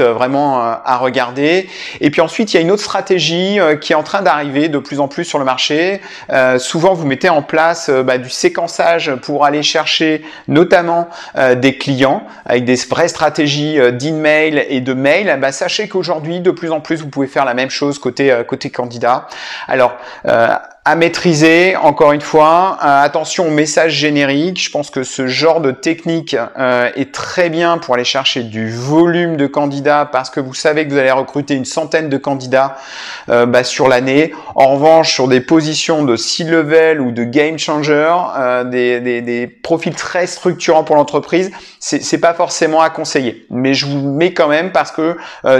euh, 0.00 0.12
vraiment 0.12 0.58
euh, 0.58 0.74
à 0.84 0.96
regarder. 0.96 1.68
Et 2.00 2.10
puis 2.10 2.20
ensuite, 2.20 2.52
il 2.52 2.56
y 2.56 2.58
a 2.58 2.62
une 2.62 2.70
autre 2.70 2.82
stratégie 2.82 3.60
euh, 3.60 3.76
qui 3.76 3.92
est 3.92 3.96
en 3.96 4.02
train 4.02 4.22
d'arriver 4.22 4.68
de 4.68 4.78
plus 4.78 5.00
en 5.00 5.08
plus 5.08 5.24
sur 5.24 5.38
le 5.38 5.44
marché. 5.44 6.00
souvent, 6.58 6.94
vous 6.94 7.06
mettez 7.06 7.28
en 7.28 7.42
place 7.42 7.90
bah, 7.90 8.18
du 8.18 8.30
séquençage 8.30 9.14
pour 9.22 9.44
aller 9.44 9.62
chercher 9.62 10.22
notamment 10.46 11.08
des 11.56 11.76
clients 11.76 12.26
avec 12.44 12.64
des 12.64 12.76
vraies 12.88 13.08
stratégies 13.08 13.78
d'email 13.92 14.64
et 14.68 14.80
de 14.80 14.92
mail. 14.92 15.38
Bah, 15.40 15.52
sachez 15.52 15.88
qu'aujourd'hui, 15.88 16.40
de 16.40 16.50
plus 16.50 16.70
en 16.70 16.80
plus, 16.80 17.02
vous 17.02 17.08
pouvez 17.08 17.26
faire 17.26 17.44
la 17.44 17.54
même 17.54 17.70
chose 17.70 17.98
côté 17.98 18.42
côté 18.46 18.70
candidat. 18.70 19.26
Alors 19.66 19.96
à 20.88 20.94
maîtriser, 20.94 21.76
encore 21.76 22.12
une 22.12 22.22
fois. 22.22 22.78
Euh, 22.82 23.02
attention 23.02 23.48
au 23.48 23.50
message 23.50 23.92
générique. 23.92 24.58
Je 24.58 24.70
pense 24.70 24.88
que 24.88 25.02
ce 25.02 25.26
genre 25.26 25.60
de 25.60 25.70
technique 25.70 26.34
euh, 26.58 26.88
est 26.96 27.12
très 27.12 27.50
bien 27.50 27.76
pour 27.76 27.94
aller 27.94 28.04
chercher 28.04 28.42
du 28.42 28.70
volume 28.70 29.36
de 29.36 29.46
candidats 29.46 30.08
parce 30.10 30.30
que 30.30 30.40
vous 30.40 30.54
savez 30.54 30.86
que 30.86 30.92
vous 30.92 30.98
allez 30.98 31.10
recruter 31.10 31.52
une 31.52 31.66
centaine 31.66 32.08
de 32.08 32.16
candidats 32.16 32.78
euh, 33.28 33.44
bah, 33.44 33.64
sur 33.64 33.86
l'année. 33.86 34.32
En 34.54 34.76
revanche, 34.76 35.12
sur 35.12 35.28
des 35.28 35.42
positions 35.42 36.04
de 36.04 36.16
C-level 36.16 37.02
ou 37.02 37.12
de 37.12 37.22
game 37.22 37.58
changer, 37.58 38.10
des, 38.64 39.00
des, 39.00 39.20
des, 39.20 39.46
profils 39.46 39.94
très 39.94 40.26
structurants 40.26 40.84
pour 40.84 40.96
l'entreprise, 40.96 41.50
c'est 41.80 42.18
pas 42.18 42.32
forcément 42.32 42.80
à 42.80 42.88
conseiller. 42.88 43.46
Mais 43.50 43.74
je 43.74 43.84
vous 43.84 44.08
mets 44.08 44.32
quand 44.32 44.48
même 44.48 44.72
parce 44.72 44.90
que 44.90 45.18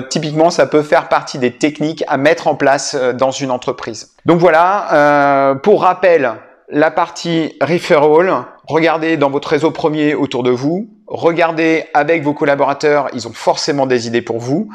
typiquement, 0.09 0.49
ça 0.49 0.67
peut 0.67 0.83
faire 0.83 1.09
partie 1.09 1.39
des 1.39 1.53
techniques 1.53 2.03
à 2.09 2.17
mettre 2.17 2.49
en 2.49 2.55
place 2.55 2.97
dans 3.15 3.31
une 3.31 3.51
entreprise. 3.51 4.13
Donc 4.25 4.41
voilà, 4.41 4.89
euh, 5.19 5.55
pour 5.55 5.83
rappel, 5.83 6.33
la 6.71 6.91
partie 6.91 7.57
referral, 7.61 8.31
regardez 8.67 9.17
dans 9.17 9.31
votre 9.31 9.49
réseau 9.49 9.71
premier 9.71 10.15
autour 10.15 10.43
de 10.43 10.51
vous, 10.51 10.89
regardez 11.07 11.87
avec 11.95 12.23
vos 12.23 12.35
collaborateurs, 12.35 13.09
ils 13.15 13.27
ont 13.27 13.33
forcément 13.33 13.87
des 13.87 14.07
idées 14.07 14.23
pour 14.23 14.39
vous. 14.39 14.69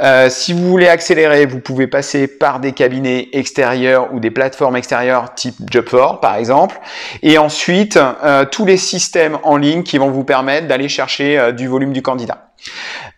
Euh, 0.00 0.28
si 0.30 0.52
vous 0.52 0.68
voulez 0.68 0.88
accélérer, 0.88 1.46
vous 1.46 1.58
pouvez 1.58 1.86
passer 1.86 2.28
par 2.28 2.60
des 2.60 2.72
cabinets 2.72 3.28
extérieurs 3.32 4.12
ou 4.12 4.20
des 4.20 4.30
plateformes 4.30 4.76
extérieures 4.76 5.34
type 5.34 5.56
Job4 5.70 6.20
par 6.20 6.36
exemple. 6.36 6.78
Et 7.22 7.38
ensuite, 7.38 7.96
euh, 7.96 8.44
tous 8.44 8.66
les 8.66 8.76
systèmes 8.76 9.38
en 9.42 9.56
ligne 9.56 9.82
qui 9.82 9.98
vont 9.98 10.10
vous 10.10 10.24
permettre 10.24 10.68
d'aller 10.68 10.88
chercher 10.88 11.52
du 11.54 11.66
volume 11.66 11.92
du 11.92 12.02
candidat. 12.02 12.50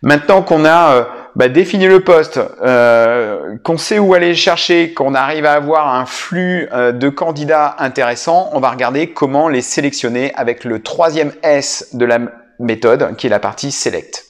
Maintenant 0.01 0.41
qu'on 0.41 0.65
a 0.65 1.07
bah, 1.35 1.47
définir 1.47 1.89
le 1.89 2.01
poste, 2.01 2.39
euh, 2.61 3.55
qu'on 3.63 3.77
sait 3.77 3.99
où 3.99 4.13
aller 4.13 4.35
chercher, 4.35 4.93
qu'on 4.93 5.15
arrive 5.15 5.45
à 5.45 5.53
avoir 5.53 5.93
un 5.93 6.05
flux 6.05 6.67
euh, 6.73 6.91
de 6.91 7.09
candidats 7.09 7.75
intéressants, 7.79 8.49
on 8.53 8.59
va 8.59 8.69
regarder 8.69 9.07
comment 9.07 9.47
les 9.47 9.61
sélectionner 9.61 10.33
avec 10.35 10.65
le 10.65 10.81
troisième 10.81 11.31
S 11.41 11.89
de 11.93 12.05
la 12.05 12.19
méthode, 12.59 13.15
qui 13.15 13.27
est 13.27 13.29
la 13.29 13.39
partie 13.39 13.71
Select. 13.71 14.29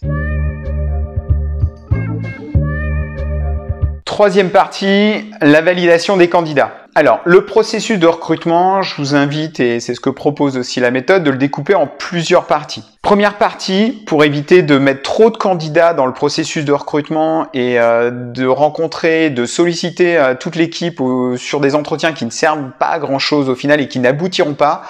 Troisième 4.06 4.50
partie, 4.50 5.32
la 5.42 5.62
validation 5.62 6.18
des 6.18 6.30
candidats. 6.30 6.81
Alors, 6.94 7.22
le 7.24 7.46
processus 7.46 8.00
de 8.00 8.08
recrutement, 8.08 8.82
je 8.82 8.96
vous 8.98 9.16
invite, 9.16 9.62
et 9.62 9.80
c'est 9.80 9.96
ce 9.96 10.02
que 10.02 10.10
propose 10.10 10.58
aussi 10.58 10.82
la 10.82 10.92
méthode, 10.92 11.24
de 11.24 11.32
le 11.32 11.38
découper 11.38 11.74
en 11.74 11.88
plusieurs 11.88 12.48
parties. 12.48 12.84
Première 13.02 13.38
partie, 13.38 14.04
pour 14.06 14.26
éviter 14.26 14.62
de 14.62 14.78
mettre 14.78 15.02
trop 15.02 15.30
de 15.30 15.38
candidats 15.38 15.94
dans 15.94 16.06
le 16.06 16.12
processus 16.12 16.66
de 16.66 16.74
recrutement 16.74 17.48
et 17.54 17.80
euh, 17.80 18.12
de 18.12 18.46
rencontrer, 18.46 19.30
de 19.30 19.46
solliciter 19.46 20.18
euh, 20.18 20.36
toute 20.38 20.58
l'équipe 20.58 21.02
sur 21.38 21.62
des 21.62 21.76
entretiens 21.76 22.12
qui 22.12 22.26
ne 22.26 22.30
servent 22.30 22.72
pas 22.78 22.88
à 22.88 23.00
grand 23.00 23.20
chose 23.20 23.48
au 23.48 23.56
final 23.56 23.80
et 23.80 23.88
qui 23.88 24.00
n'aboutiront 24.00 24.54
pas, 24.54 24.84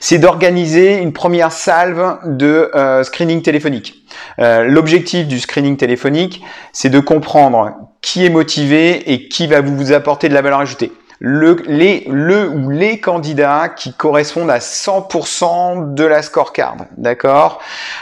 c'est 0.00 0.18
d'organiser 0.18 0.96
une 0.96 1.12
première 1.12 1.52
salve 1.52 2.18
de 2.24 2.72
euh, 2.74 3.04
screening 3.04 3.42
téléphonique. 3.42 4.00
L'objectif 4.38 5.26
du 5.26 5.40
screening 5.40 5.76
téléphonique, 5.76 6.42
c'est 6.72 6.88
de 6.88 7.00
comprendre 7.00 7.72
qui 8.00 8.24
est 8.24 8.30
motivé 8.30 9.12
et 9.12 9.28
qui 9.28 9.46
va 9.46 9.60
vous 9.60 9.92
apporter 9.92 10.28
de 10.28 10.34
la 10.34 10.42
valeur 10.42 10.60
ajoutée 10.60 10.92
le, 11.20 11.56
les, 11.66 12.04
le 12.08 12.48
ou 12.48 12.70
les 12.70 13.00
candidats 13.00 13.68
qui 13.68 13.92
correspondent 13.92 14.50
à 14.50 14.58
100% 14.58 15.94
de 15.94 16.04
la 16.04 16.22
scorecard. 16.22 16.76
D'accord? 16.96 17.60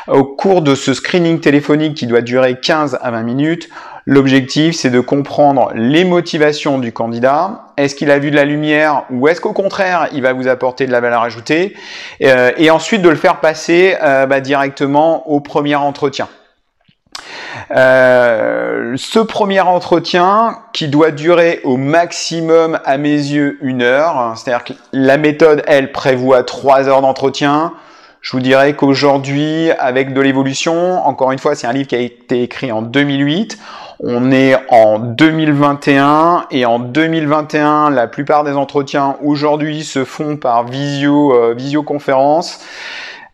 Au 0.09 0.25
cours 0.25 0.62
de 0.62 0.75
ce 0.75 0.95
screening 0.95 1.40
téléphonique 1.40 1.95
qui 1.95 2.07
doit 2.07 2.23
durer 2.23 2.59
15 2.61 2.99
à 3.00 3.11
20 3.11 3.23
minutes, 3.23 3.69
l'objectif 4.07 4.75
c'est 4.75 4.90
de 4.90 5.00
comprendre 5.00 5.71
les 5.75 6.04
motivations 6.04 6.78
du 6.78 6.92
candidat. 6.92 7.66
Est-ce 7.76 7.95
qu'il 7.95 8.11
a 8.11 8.19
vu 8.19 8.31
de 8.31 8.37
la 8.37 8.45
lumière 8.45 9.04
ou 9.11 9.28
est-ce 9.28 9.40
qu'au 9.40 9.52
contraire 9.52 10.09
il 10.12 10.23
va 10.23 10.33
vous 10.33 10.49
apporter 10.49 10.87
de 10.87 10.92
la 10.92 11.00
valeur 11.00 11.23
ajoutée? 11.23 11.75
Euh, 12.23 12.50
Et 12.57 12.71
ensuite 12.71 13.02
de 13.02 13.09
le 13.09 13.16
faire 13.16 13.40
passer 13.40 13.97
euh, 14.02 14.26
bah, 14.26 14.40
directement 14.40 15.28
au 15.28 15.40
premier 15.40 15.76
entretien. 15.76 16.28
Euh, 17.71 18.95
ce 18.97 19.19
premier 19.19 19.61
entretien 19.61 20.59
qui 20.73 20.88
doit 20.88 21.11
durer 21.11 21.61
au 21.64 21.76
maximum 21.76 22.78
à 22.85 22.99
mes 22.99 23.11
yeux 23.11 23.59
une 23.62 23.83
heure, 23.83 24.35
c'est-à-dire 24.37 24.64
que 24.64 24.73
la 24.92 25.16
méthode 25.16 25.62
elle 25.66 25.92
prévoit 25.92 26.42
trois 26.42 26.88
heures 26.88 27.02
d'entretien. 27.02 27.73
Je 28.21 28.33
vous 28.33 28.40
dirais 28.40 28.75
qu'aujourd'hui, 28.75 29.73
avec 29.73 30.12
de 30.12 30.21
l'évolution, 30.21 31.04
encore 31.04 31.33
une 31.33 31.40
fois, 31.40 31.57
c'est 31.57 31.66
un 31.66 31.73
livre 31.73 31.88
qui 31.88 31.97
a 31.97 32.00
été 32.00 32.42
écrit 32.42 32.71
en 32.71 32.81
2008. 32.81 33.59
On 33.99 34.31
est 34.31 34.57
en 34.69 35.00
2021 35.00 36.47
et 36.52 36.64
en 36.64 36.78
2021, 36.78 37.90
la 37.90 38.07
plupart 38.07 38.45
des 38.45 38.52
entretiens 38.52 39.16
aujourd'hui 39.25 39.83
se 39.83 40.04
font 40.04 40.37
par 40.37 40.64
visio, 40.64 41.35
euh, 41.35 41.54
visioconférence. 41.54 42.61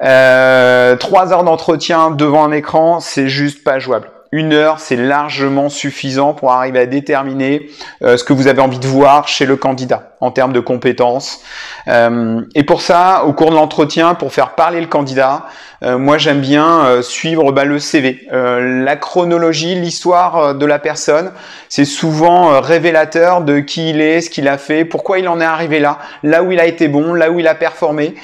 Euh, 0.03 0.97
trois 0.97 1.33
heures 1.33 1.45
d'entretien 1.45 2.11
devant 2.11 2.45
un 2.45 2.53
écran, 2.53 3.01
c'est 3.01 3.29
juste 3.29 3.65
pas 3.65 3.79
jouable. 3.79 4.11
Une 4.31 4.53
heure, 4.53 4.79
c'est 4.79 4.97
largement 4.97 5.71
suffisant 5.71 6.35
pour 6.35 6.53
arriver 6.53 6.81
à 6.81 6.87
déterminer 6.87 7.71
euh, 8.03 8.17
ce 8.17 8.25
que 8.25 8.35
vous 8.35 8.47
avez 8.47 8.61
envie 8.61 8.79
de 8.79 8.87
voir 8.87 9.27
chez 9.27 9.47
le 9.47 9.57
candidat 9.57 10.17
en 10.21 10.31
termes 10.31 10.53
de 10.53 10.61
compétences. 10.61 11.41
Euh, 11.87 12.41
et 12.55 12.65
pour 12.65 12.83
ça, 12.83 13.25
au 13.25 13.33
cours 13.33 13.51
de 13.51 13.55
l'entretien, 13.55 14.15
pour 14.15 14.33
faire 14.33 14.55
parler 14.55 14.81
le 14.81 14.87
candidat, 14.87 15.47
euh, 15.85 15.97
moi 15.97 16.19
j'aime 16.19 16.41
bien 16.41 17.03
suivre 17.03 17.53
bah, 17.53 17.65
le 17.65 17.79
CV, 17.79 18.27
la 18.31 18.97
chronologie, 18.97 19.75
l'histoire 19.75 20.55
de 20.55 20.67
la 20.67 20.79
personne. 20.79 21.33
C'est 21.69 21.85
souvent 21.85 22.61
révélateur 22.61 23.43
de 23.43 23.61
qui 23.61 23.91
il 23.91 24.01
est, 24.01 24.21
ce 24.21 24.31
qu'il 24.31 24.49
a 24.49 24.59
fait, 24.59 24.85
pourquoi 24.85 25.19
il 25.19 25.29
en 25.29 25.41
est 25.41 25.45
arrivé 25.45 25.79
là, 25.79 25.99
là 26.23 26.43
où 26.43 26.51
il 26.51 26.59
a 26.59 26.67
été 26.67 26.89
bon, 26.89 27.15
là 27.15 27.31
où 27.31 27.39
il 27.39 27.47
a 27.47 27.55
performé, 27.55 28.15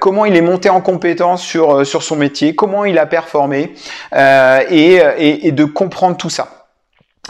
comment 0.00 0.24
il 0.24 0.36
est 0.36 0.42
monté 0.42 0.70
en 0.70 0.80
compétence 0.80 1.42
sur 1.42 1.86
sur 1.86 2.02
son 2.02 2.16
métier, 2.16 2.54
comment 2.54 2.84
il 2.84 2.98
a 2.98 3.06
performé, 3.06 3.74
et, 4.14 5.00
et 5.18 5.52
de 5.52 5.64
comprendre 5.64 6.16
tout 6.16 6.30
ça. 6.30 6.61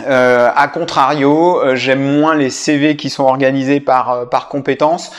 Euh, 0.00 0.48
a 0.56 0.68
contrario, 0.68 1.60
euh, 1.60 1.76
j'aime 1.76 2.02
moins 2.02 2.34
les 2.34 2.48
CV 2.48 2.96
qui 2.96 3.10
sont 3.10 3.24
organisés 3.24 3.78
par, 3.78 4.10
euh, 4.10 4.24
par 4.24 4.48
compétences 4.48 5.12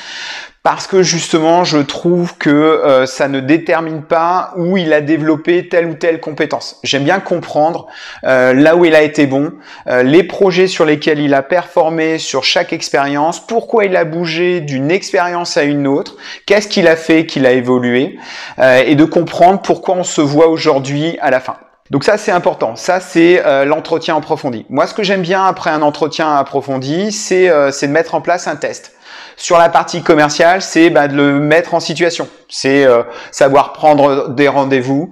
parce 0.64 0.88
que 0.88 1.04
justement, 1.04 1.64
je 1.64 1.78
trouve 1.78 2.38
que 2.38 2.50
euh, 2.50 3.06
ça 3.06 3.28
ne 3.28 3.40
détermine 3.40 4.02
pas 4.02 4.54
où 4.56 4.78
il 4.78 4.92
a 4.94 5.02
développé 5.02 5.68
telle 5.68 5.86
ou 5.86 5.94
telle 5.94 6.20
compétence. 6.20 6.80
J'aime 6.84 7.04
bien 7.04 7.20
comprendre 7.20 7.86
là 8.24 8.76
où 8.76 8.86
il 8.86 8.96
a 8.96 9.04
été 9.04 9.28
bon, 9.28 9.52
les 9.86 10.24
projets 10.24 10.68
sur 10.68 10.86
lesquels 10.86 11.20
il 11.20 11.34
a 11.34 11.44
performé 11.44 12.18
sur 12.18 12.46
chaque 12.46 12.72
expérience, 12.72 13.46
pourquoi 13.46 13.86
il 13.86 13.98
a 13.98 14.06
bougé 14.06 14.62
d'une 14.62 14.90
expérience 14.90 15.58
à 15.58 15.64
une 15.64 15.86
autre, 15.86 16.16
qu'est-ce 16.46 16.70
qu'il 16.70 16.88
a 16.88 16.96
fait 16.96 17.26
qu'il 17.26 17.46
a 17.46 17.52
évolué, 17.52 18.18
et 18.58 18.96
de 18.96 19.04
comprendre 19.04 19.62
pourquoi 19.62 19.96
on 19.96 20.04
se 20.06 20.22
voit 20.22 20.48
aujourd'hui 20.48 21.18
à 21.20 21.30
la 21.30 21.42
fin. 21.42 21.58
Donc 21.94 22.04
ça, 22.04 22.18
c'est 22.18 22.32
important. 22.32 22.76
Ça, 22.76 23.00
c'est 23.00 23.46
euh, 23.46 23.66
l'entretien 23.66 24.18
approfondi. 24.18 24.66
Moi, 24.72 24.88
ce 24.88 24.96
que 24.96 25.04
j'aime 25.04 25.22
bien 25.22 25.46
après 25.46 25.70
un 25.70 25.84
entretien 25.84 26.36
approfondi, 26.36 27.12
c'est 27.12 27.50
euh, 27.50 27.70
de 27.70 27.88
mettre 27.88 28.16
en 28.16 28.22
place 28.22 28.48
un 28.48 28.56
test. 28.56 28.94
Sur 29.38 29.60
la 29.60 29.70
partie 29.70 30.02
commerciale, 30.02 30.64
c'est 30.64 30.90
bah, 30.90 31.08
de 31.08 31.16
le 31.16 31.40
mettre 31.40 31.76
en 31.76 31.80
situation. 31.80 32.28
C'est 32.50 32.84
euh, 32.84 33.04
savoir 33.30 33.74
prendre 33.74 34.30
des 34.30 34.48
rendez-vous, 34.48 35.12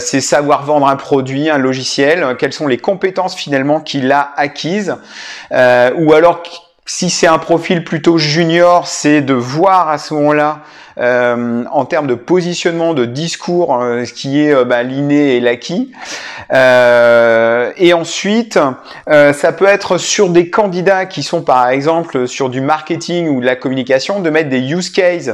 c'est 0.00 0.20
savoir 0.20 0.64
vendre 0.64 0.86
un 0.86 0.96
produit, 0.96 1.48
un 1.48 1.58
logiciel, 1.58 2.36
quelles 2.38 2.52
sont 2.52 2.66
les 2.66 2.78
compétences 2.78 3.34
finalement 3.34 3.80
qu'il 3.80 4.12
a 4.12 4.32
acquises, 4.36 4.96
ou 5.50 6.12
alors 6.12 6.42
si 6.88 7.10
c'est 7.10 7.26
un 7.26 7.38
profil 7.38 7.84
plutôt 7.84 8.16
junior, 8.16 8.88
c'est 8.88 9.20
de 9.20 9.34
voir 9.34 9.90
à 9.90 9.98
ce 9.98 10.14
moment-là 10.14 10.62
euh, 10.98 11.64
en 11.70 11.84
termes 11.84 12.06
de 12.06 12.14
positionnement, 12.14 12.94
de 12.94 13.04
discours, 13.04 13.80
euh, 13.80 14.06
ce 14.06 14.12
qui 14.14 14.40
est 14.40 14.52
euh, 14.52 14.64
bah, 14.64 14.82
l'inné 14.82 15.36
et 15.36 15.40
l'acquis. 15.40 15.92
et 16.50 17.92
ensuite, 17.92 18.58
ça 19.06 19.52
peut 19.52 19.66
être 19.66 19.98
sur 19.98 20.30
des 20.30 20.48
candidats 20.48 21.04
qui 21.04 21.22
sont 21.22 21.42
par 21.42 21.68
exemple 21.68 22.26
sur 22.26 22.48
du 22.48 22.62
marketing 22.62 23.28
ou 23.28 23.42
de 23.42 23.46
la 23.46 23.54
communication, 23.54 24.20
de 24.20 24.30
mettre 24.30 24.48
des 24.48 24.72
use 24.72 24.90
cases 24.90 25.30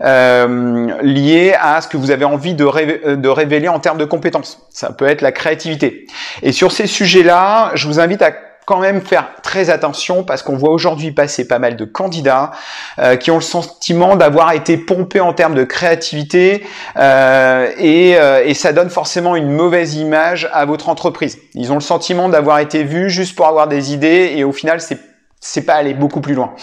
liés 0.00 1.54
à 1.60 1.80
ce 1.82 1.88
que 1.88 1.98
vous 1.98 2.10
avez 2.10 2.24
envie 2.24 2.54
de, 2.54 3.14
de 3.14 3.28
révéler 3.28 3.68
en 3.68 3.78
termes 3.78 3.98
de 3.98 4.06
compétences. 4.06 4.66
Ça 4.70 4.90
peut 4.90 5.06
être 5.06 5.20
la 5.20 5.32
créativité. 5.32 6.06
Et 6.42 6.52
sur 6.52 6.72
ces 6.72 6.86
sujets-là, 6.86 7.72
je 7.74 7.86
vous 7.86 8.00
invite 8.00 8.22
à 8.22 8.32
quand 8.66 8.80
même 8.80 9.02
faire 9.02 9.28
très 9.42 9.70
attention 9.70 10.24
parce 10.24 10.42
qu'on 10.42 10.56
voit 10.56 10.70
aujourd'hui 10.70 11.12
passer 11.12 11.46
pas 11.46 11.58
mal 11.58 11.76
de 11.76 11.84
candidats 11.84 12.52
euh, 12.98 13.16
qui 13.16 13.30
ont 13.30 13.36
le 13.36 13.42
sentiment 13.42 14.16
d'avoir 14.16 14.52
été 14.52 14.76
pompés 14.76 15.20
en 15.20 15.32
termes 15.32 15.54
de 15.54 15.64
créativité 15.64 16.64
euh, 16.96 17.70
et, 17.78 18.16
euh, 18.16 18.42
et, 18.44 18.54
ça 18.54 18.72
donne 18.72 18.90
forcément 18.90 19.36
une 19.36 19.50
mauvaise 19.50 19.94
image 19.96 20.48
à 20.52 20.64
votre 20.64 20.88
entreprise. 20.88 21.38
Ils 21.54 21.72
ont 21.72 21.76
le 21.76 21.80
sentiment 21.80 22.28
d'avoir 22.28 22.58
été 22.60 22.84
vus 22.84 23.10
juste 23.10 23.36
pour 23.36 23.46
avoir 23.46 23.68
des 23.68 23.92
idées 23.92 24.32
et 24.36 24.44
au 24.44 24.52
final 24.52 24.80
c'est 24.80 24.98
c'est 25.40 25.66
pas 25.66 25.74
aller 25.74 25.92
beaucoup 25.92 26.22
plus 26.22 26.32
loin. 26.32 26.54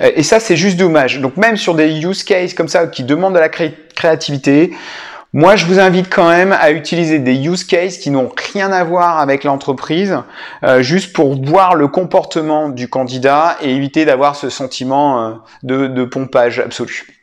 Et 0.00 0.22
ça, 0.22 0.40
c'est 0.40 0.56
juste 0.56 0.78
dommage. 0.78 1.20
Donc 1.20 1.36
même 1.36 1.58
sur 1.58 1.74
des 1.74 2.00
use 2.00 2.24
cases 2.24 2.54
comme 2.54 2.68
ça 2.68 2.86
qui 2.86 3.04
demandent 3.04 3.34
de 3.34 3.38
la 3.38 3.50
créativité, 3.50 4.72
Moi, 5.32 5.54
je 5.54 5.64
vous 5.64 5.78
invite 5.78 6.12
quand 6.12 6.28
même 6.28 6.50
à 6.50 6.72
utiliser 6.72 7.20
des 7.20 7.46
use 7.46 7.62
cases 7.62 7.98
qui 7.98 8.10
n'ont 8.10 8.32
rien 8.52 8.72
à 8.72 8.82
voir 8.82 9.20
avec 9.20 9.44
l'entreprise, 9.44 10.18
euh, 10.64 10.82
juste 10.82 11.12
pour 11.12 11.40
voir 11.40 11.76
le 11.76 11.86
comportement 11.86 12.68
du 12.68 12.88
candidat 12.88 13.56
et 13.62 13.70
éviter 13.70 14.04
d'avoir 14.04 14.34
ce 14.34 14.50
sentiment 14.50 15.24
euh, 15.24 15.34
de, 15.62 15.86
de 15.86 16.04
pompage 16.04 16.58
absolu. 16.58 17.19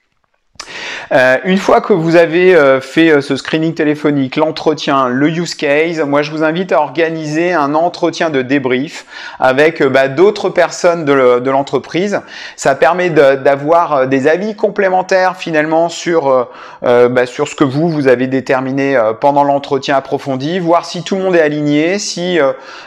Euh, 1.12 1.38
une 1.46 1.58
fois 1.58 1.82
que 1.82 1.94
vous 1.94 2.16
avez 2.16 2.56
euh, 2.56 2.82
fait 2.82 3.10
euh, 3.10 3.22
ce 3.22 3.36
screening 3.36 3.74
téléphonique, 3.74 4.36
l'entretien, 4.36 5.08
le 5.08 5.30
use 5.30 5.56
case, 5.56 6.02
moi 6.02 6.22
je 6.22 6.32
vous 6.32 6.44
invite 6.44 6.72
à 6.72 6.82
organiser 6.82 7.54
un 7.54 7.76
entretien 7.76 8.30
de 8.30 8.42
débrief 8.42 9.06
avec 9.40 9.82
bah, 9.84 10.08
d'autres 10.08 10.50
personnes 10.50 11.06
de 11.06 11.50
l'entreprise. 11.50 12.22
Ça 12.56 12.76
permet 12.76 13.10
d'avoir 13.10 14.08
des 14.08 14.28
avis 14.28 14.56
complémentaires 14.56 15.38
finalement 15.38 15.90
sur 15.90 16.48
bah, 16.82 17.26
sur 17.26 17.48
ce 17.48 17.56
que 17.56 17.64
vous 17.64 17.90
vous 17.90 18.08
avez 18.08 18.28
déterminé 18.28 19.00
pendant 19.22 19.44
l'entretien 19.44 19.96
approfondi, 19.96 20.60
voir 20.60 20.86
si 20.86 21.04
tout 21.04 21.16
le 21.16 21.24
monde 21.24 21.36
est 21.36 21.42
aligné, 21.42 22.00
si 22.00 22.40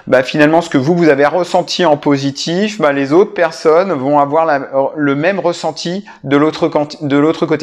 bah, 0.07 0.23
finalement 0.23 0.61
ce 0.61 0.69
que 0.69 0.79
vous 0.79 0.95
vous 0.95 1.09
avez 1.09 1.27
ressenti 1.27 1.85
en 1.85 1.97
positif, 1.97 2.81
les 2.93 3.13
autres 3.13 3.35
personnes 3.35 3.93
vont 3.93 4.19
avoir 4.19 4.93
le 4.95 5.15
même 5.15 5.41
ressenti 5.41 6.05
de 6.25 6.37
l'autre 6.37 6.69
côté. 6.69 7.60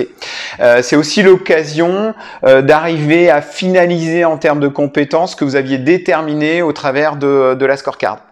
Euh, 0.60 0.82
c'est 0.82 0.96
aussi 0.96 1.24
l'occasion 1.24 2.13
euh, 2.44 2.62
d'arriver 2.62 3.30
à 3.30 3.42
finaliser 3.42 4.25
en 4.25 4.38
termes 4.38 4.60
de 4.60 4.68
compétences 4.68 5.36
que 5.36 5.46
vous 5.46 5.56
aviez 5.56 5.77
déterminées 5.77 6.62
au 6.62 6.74
travers 6.74 7.16
de, 7.16 7.56
de 7.56 7.66
la 7.66 7.77
scorecard. 7.77 8.26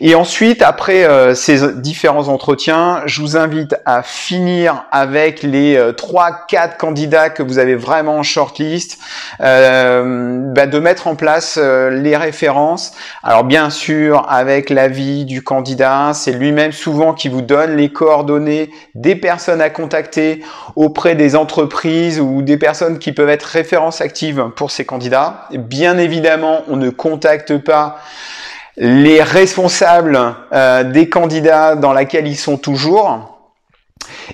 Et 0.00 0.14
ensuite, 0.14 0.62
après 0.62 1.04
euh, 1.04 1.34
ces 1.34 1.72
différents 1.74 2.28
entretiens, 2.28 3.02
je 3.06 3.20
vous 3.20 3.36
invite 3.36 3.76
à 3.84 4.02
finir 4.02 4.84
avec 4.92 5.42
les 5.42 5.76
euh, 5.76 5.92
trois, 5.92 6.30
4 6.48 6.58
quatre 6.58 6.76
candidats 6.76 7.30
que 7.30 7.44
vous 7.44 7.58
avez 7.58 7.76
vraiment 7.76 8.16
en 8.16 8.22
shortlist, 8.24 8.98
euh, 9.40 10.40
bah, 10.52 10.66
de 10.66 10.78
mettre 10.80 11.06
en 11.06 11.14
place 11.14 11.56
euh, 11.56 11.90
les 11.90 12.16
références. 12.16 12.94
Alors 13.22 13.44
bien 13.44 13.70
sûr, 13.70 14.26
avec 14.28 14.70
l'avis 14.70 15.24
du 15.24 15.42
candidat, 15.42 16.10
c'est 16.14 16.32
lui-même 16.32 16.72
souvent 16.72 17.14
qui 17.14 17.28
vous 17.28 17.42
donne 17.42 17.76
les 17.76 17.90
coordonnées 17.90 18.70
des 18.96 19.14
personnes 19.14 19.60
à 19.60 19.70
contacter 19.70 20.42
auprès 20.74 21.14
des 21.14 21.36
entreprises 21.36 22.18
ou 22.18 22.42
des 22.42 22.56
personnes 22.56 22.98
qui 22.98 23.12
peuvent 23.12 23.28
être 23.28 23.44
références 23.44 24.00
actives 24.00 24.50
pour 24.56 24.72
ces 24.72 24.84
candidats. 24.84 25.46
Bien 25.52 25.96
évidemment, 25.96 26.62
on 26.66 26.76
ne 26.76 26.90
contacte 26.90 27.56
pas 27.58 28.00
les 28.78 29.22
responsables 29.22 30.34
euh, 30.52 30.84
des 30.84 31.08
candidats 31.08 31.74
dans 31.74 31.92
laquelle 31.92 32.26
ils 32.28 32.36
sont 32.36 32.56
toujours. 32.56 33.34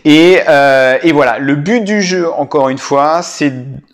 Et, 0.05 0.41
euh, 0.49 0.99
et, 1.03 1.13
voilà, 1.13 1.39
le 1.39 1.55
but 1.55 1.83
du 1.83 2.03
jeu, 2.03 2.31
encore 2.31 2.69
une 2.69 2.79
fois, 2.79 3.23
c'est 3.23 3.53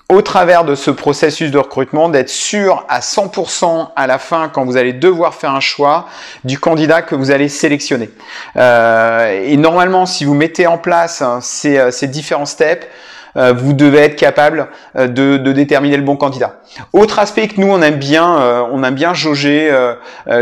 au 0.09 0.23
travers 0.23 0.65
de 0.65 0.75
ce 0.75 0.91
processus 0.91 1.53
de 1.53 1.59
recrutement 1.59 2.09
d'être 2.09 2.29
sûr 2.29 2.85
à 2.89 2.99
100% 2.99 3.91
à 3.95 4.07
la 4.09 4.19
fin, 4.19 4.49
quand 4.49 4.65
vous 4.65 4.77
allez 4.77 4.93
devoir 4.93 5.35
faire 5.35 5.55
un 5.55 5.61
choix, 5.61 6.07
du 6.43 6.59
candidat 6.59 7.03
que 7.03 7.15
vous 7.15 7.31
allez 7.31 7.49
sélectionner. 7.49 8.11
Euh, 8.57 9.43
et 9.45 9.57
normalement, 9.57 10.05
si 10.05 10.25
vous 10.25 10.35
mettez 10.35 10.67
en 10.67 10.79
place 10.79 11.23
hein, 11.23 11.39
ces, 11.41 11.93
ces 11.93 12.09
différents 12.09 12.47
steps, 12.47 12.87
vous 13.35 13.73
devez 13.73 13.99
être 13.99 14.17
capable 14.17 14.69
euh, 14.97 15.07
de, 15.07 15.37
de, 15.37 15.53
déterminer 15.53 15.97
le 15.97 16.03
bon 16.03 16.17
candidat. 16.17 16.61
Autre 16.93 17.19
aspect 17.19 17.49
que 17.49 17.61
nous 17.61 17.69
on 17.69 17.83
aime 17.83 17.97
bien, 17.97 18.41
euh, 18.41 18.63
on 18.71 18.83
aime 18.85 18.95
bien 18.95 19.15
jauger 19.15 19.71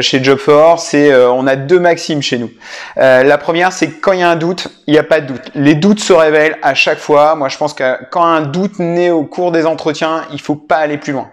chez 0.00 0.22
Jobforce, 0.22 0.84
c'est 0.84 1.14
on 1.14 1.46
a 1.46 1.56
deux 1.56 1.78
maximes 1.78 2.22
chez 2.22 2.38
nous. 2.38 2.50
la 2.96 3.38
première, 3.38 3.72
c'est 3.72 3.90
quand 4.00 4.12
il 4.12 4.20
y 4.20 4.22
a 4.22 4.30
un 4.30 4.36
doute, 4.36 4.68
il 4.86 4.92
n'y 4.92 4.98
a 4.98 5.02
pas 5.02 5.20
de 5.20 5.26
doute. 5.26 5.50
Les 5.54 5.74
doutes 5.74 6.00
se 6.00 6.12
révèlent 6.12 6.58
à 6.62 6.74
chaque 6.74 6.98
fois. 6.98 7.34
Moi, 7.34 7.48
je 7.48 7.56
pense 7.56 7.74
que 7.74 8.04
quand 8.10 8.24
un 8.24 8.42
doute 8.42 8.78
naît 8.78 9.10
au 9.10 9.24
cours 9.24 9.52
des 9.52 9.66
entretiens, 9.66 10.24
il 10.32 10.40
faut 10.40 10.54
pas 10.54 10.76
aller 10.76 10.98
plus 10.98 11.12
loin. 11.12 11.28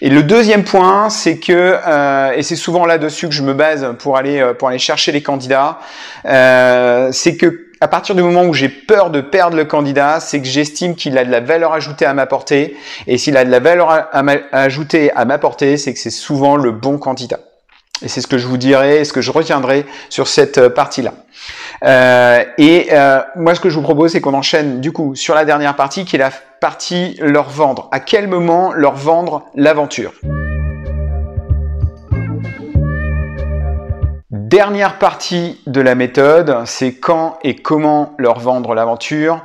Et 0.00 0.10
le 0.10 0.22
deuxième 0.22 0.64
point, 0.64 1.10
c'est 1.10 1.38
que 1.38 2.34
et 2.36 2.42
c'est 2.42 2.56
souvent 2.56 2.86
là-dessus 2.86 3.28
que 3.28 3.34
je 3.34 3.42
me 3.42 3.54
base 3.54 3.94
pour 3.98 4.16
aller 4.16 4.52
pour 4.58 4.68
aller 4.68 4.78
chercher 4.78 5.12
les 5.12 5.22
candidats, 5.22 5.78
c'est 6.24 7.36
que 7.36 7.64
à 7.84 7.88
partir 7.88 8.14
du 8.14 8.22
moment 8.22 8.44
où 8.44 8.54
j'ai 8.54 8.70
peur 8.70 9.10
de 9.10 9.20
perdre 9.20 9.58
le 9.58 9.66
candidat, 9.66 10.18
c'est 10.18 10.40
que 10.40 10.46
j'estime 10.46 10.94
qu'il 10.94 11.18
a 11.18 11.24
de 11.26 11.30
la 11.30 11.40
valeur 11.40 11.74
ajoutée 11.74 12.06
à 12.06 12.14
m'apporter. 12.14 12.78
Et 13.06 13.18
s'il 13.18 13.36
a 13.36 13.44
de 13.44 13.50
la 13.50 13.60
valeur 13.60 14.08
ajoutée 14.52 15.12
à 15.12 15.26
m'apporter, 15.26 15.76
c'est 15.76 15.92
que 15.92 16.00
c'est 16.00 16.08
souvent 16.08 16.56
le 16.56 16.70
bon 16.70 16.96
candidat. 16.96 17.40
Et 18.02 18.08
c'est 18.08 18.22
ce 18.22 18.26
que 18.26 18.38
je 18.38 18.46
vous 18.46 18.56
dirai, 18.56 19.04
ce 19.04 19.12
que 19.12 19.20
je 19.20 19.30
retiendrai 19.30 19.84
sur 20.08 20.28
cette 20.28 20.56
euh, 20.56 20.70
partie-là. 20.70 21.12
Euh, 21.84 22.42
et 22.56 22.88
euh, 22.92 23.20
moi, 23.36 23.54
ce 23.54 23.60
que 23.60 23.68
je 23.68 23.74
vous 23.74 23.82
propose, 23.82 24.12
c'est 24.12 24.22
qu'on 24.22 24.32
enchaîne 24.32 24.80
du 24.80 24.90
coup 24.90 25.14
sur 25.14 25.34
la 25.34 25.44
dernière 25.44 25.76
partie, 25.76 26.06
qui 26.06 26.16
est 26.16 26.18
la 26.18 26.30
partie 26.62 27.18
leur 27.20 27.50
vendre. 27.50 27.90
À 27.92 28.00
quel 28.00 28.28
moment 28.28 28.72
leur 28.72 28.94
vendre 28.94 29.44
l'aventure? 29.54 30.14
Dernière 34.54 35.00
partie 35.00 35.58
de 35.66 35.80
la 35.80 35.96
méthode, 35.96 36.58
c'est 36.64 36.94
quand 36.94 37.40
et 37.42 37.56
comment 37.56 38.14
leur 38.18 38.38
vendre 38.38 38.76
l'aventure. 38.76 39.44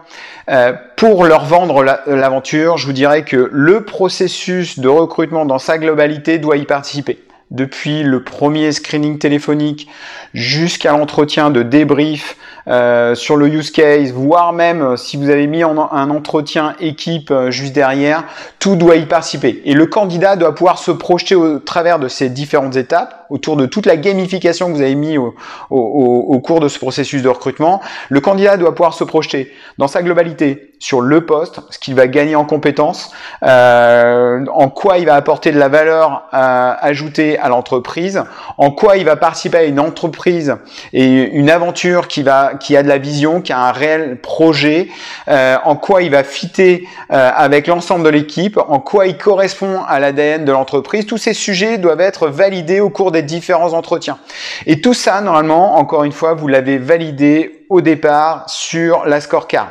Euh, 0.51 0.73
pour 0.97 1.23
leur 1.23 1.45
vendre 1.45 1.83
l'aventure, 2.05 2.77
je 2.77 2.85
vous 2.85 2.93
dirais 2.93 3.23
que 3.23 3.49
le 3.51 3.85
processus 3.85 4.77
de 4.77 4.87
recrutement 4.87 5.45
dans 5.45 5.57
sa 5.57 5.79
globalité 5.79 6.37
doit 6.37 6.57
y 6.57 6.65
participer. 6.65 7.17
Depuis 7.49 8.03
le 8.03 8.23
premier 8.23 8.71
screening 8.71 9.17
téléphonique 9.17 9.87
jusqu'à 10.35 10.91
l'entretien 10.91 11.49
de 11.49 11.63
débrief 11.63 12.37
euh, 12.67 13.15
sur 13.15 13.35
le 13.35 13.47
use 13.47 13.71
case, 13.71 14.11
voire 14.11 14.53
même 14.53 14.83
euh, 14.83 14.95
si 14.95 15.17
vous 15.17 15.31
avez 15.31 15.47
mis 15.47 15.63
en, 15.63 15.91
un 15.91 16.11
entretien 16.11 16.75
équipe 16.79 17.31
euh, 17.31 17.49
juste 17.49 17.73
derrière, 17.73 18.25
tout 18.59 18.75
doit 18.75 18.97
y 18.97 19.07
participer. 19.07 19.63
Et 19.65 19.73
le 19.73 19.87
candidat 19.87 20.35
doit 20.35 20.53
pouvoir 20.53 20.77
se 20.77 20.91
projeter 20.91 21.33
au 21.33 21.57
travers 21.57 21.97
de 21.97 22.07
ces 22.07 22.29
différentes 22.29 22.75
étapes, 22.75 23.18
autour 23.29 23.55
de 23.57 23.65
toute 23.65 23.85
la 23.85 23.97
gamification 23.97 24.67
que 24.67 24.73
vous 24.73 24.81
avez 24.81 24.95
mis 24.95 25.17
au, 25.17 25.35
au 25.69 26.39
cours 26.39 26.59
de 26.59 26.67
ce 26.67 26.79
processus 26.79 27.21
de 27.21 27.29
recrutement. 27.29 27.81
Le 28.09 28.21
candidat 28.21 28.57
doit 28.57 28.75
pouvoir 28.75 28.93
se 28.93 29.03
projeter 29.03 29.51
dans 29.77 29.87
sa 29.87 30.01
globalité 30.01 30.69
sur 30.79 31.01
le 31.01 31.25
poste, 31.25 31.59
ce 31.69 31.77
qu'il 31.77 31.93
va 31.93 32.07
gagner 32.07 32.35
en 32.35 32.45
compétences, 32.45 33.11
euh, 33.43 34.45
en 34.53 34.69
quoi 34.69 34.97
il 34.97 35.05
va 35.05 35.15
apporter 35.15 35.51
de 35.51 35.59
la 35.59 35.67
valeur 35.67 36.23
euh, 36.33 36.73
ajoutée 36.79 37.37
à 37.37 37.49
l'entreprise, 37.49 38.23
en 38.57 38.71
quoi 38.71 38.95
il 38.95 39.03
va 39.03 39.17
participer 39.17 39.57
à 39.57 39.63
une 39.63 39.79
entreprise 39.79 40.55
et 40.93 41.05
une 41.05 41.49
aventure 41.49 42.07
qui 42.07 42.23
va 42.23 42.53
qui 42.59 42.77
a 42.77 42.83
de 42.83 42.87
la 42.87 42.97
vision, 42.97 43.41
qui 43.41 43.51
a 43.51 43.59
un 43.59 43.71
réel 43.73 44.21
projet, 44.21 44.87
euh, 45.27 45.57
en 45.65 45.75
quoi 45.75 46.01
il 46.01 46.11
va 46.11 46.23
fitter 46.23 46.87
euh, 47.11 47.29
avec 47.35 47.67
l'ensemble 47.67 48.05
de 48.05 48.09
l'équipe, 48.09 48.57
en 48.57 48.79
quoi 48.79 49.07
il 49.07 49.17
correspond 49.17 49.81
à 49.85 49.99
l'ADN 49.99 50.45
de 50.45 50.51
l'entreprise. 50.51 51.05
Tous 51.05 51.17
ces 51.17 51.33
sujets 51.33 51.77
doivent 51.77 51.99
être 51.99 52.29
validés 52.29 52.79
au 52.79 52.89
cours 52.89 53.11
des 53.11 53.18
différents 53.21 53.73
entretiens. 53.73 54.17
Et 54.65 54.81
tout 54.81 54.93
ça, 54.93 55.21
normalement, 55.21 55.75
encore 55.77 56.03
une 56.03 56.11
fois, 56.11 56.33
vous 56.33 56.47
l'avez 56.47 56.77
validé 56.77 57.65
au 57.69 57.81
départ 57.81 58.49
sur 58.49 59.05
la 59.05 59.21
scorecard. 59.21 59.69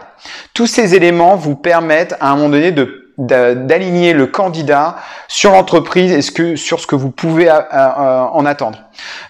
Tous 0.54 0.66
ces 0.66 0.94
éléments 0.94 1.36
vous 1.36 1.56
permettent 1.56 2.16
à 2.20 2.30
un 2.30 2.36
moment 2.36 2.50
donné 2.50 2.72
de 2.72 3.07
d'aligner 3.18 4.12
le 4.12 4.26
candidat 4.26 4.96
sur 5.26 5.52
l'entreprise 5.52 6.12
et 6.12 6.22
ce 6.22 6.30
que, 6.30 6.56
sur 6.56 6.80
ce 6.80 6.86
que 6.86 6.94
vous 6.94 7.10
pouvez 7.10 7.50
euh, 7.50 7.58
euh, 7.72 8.22
en 8.32 8.46
attendre. 8.46 8.78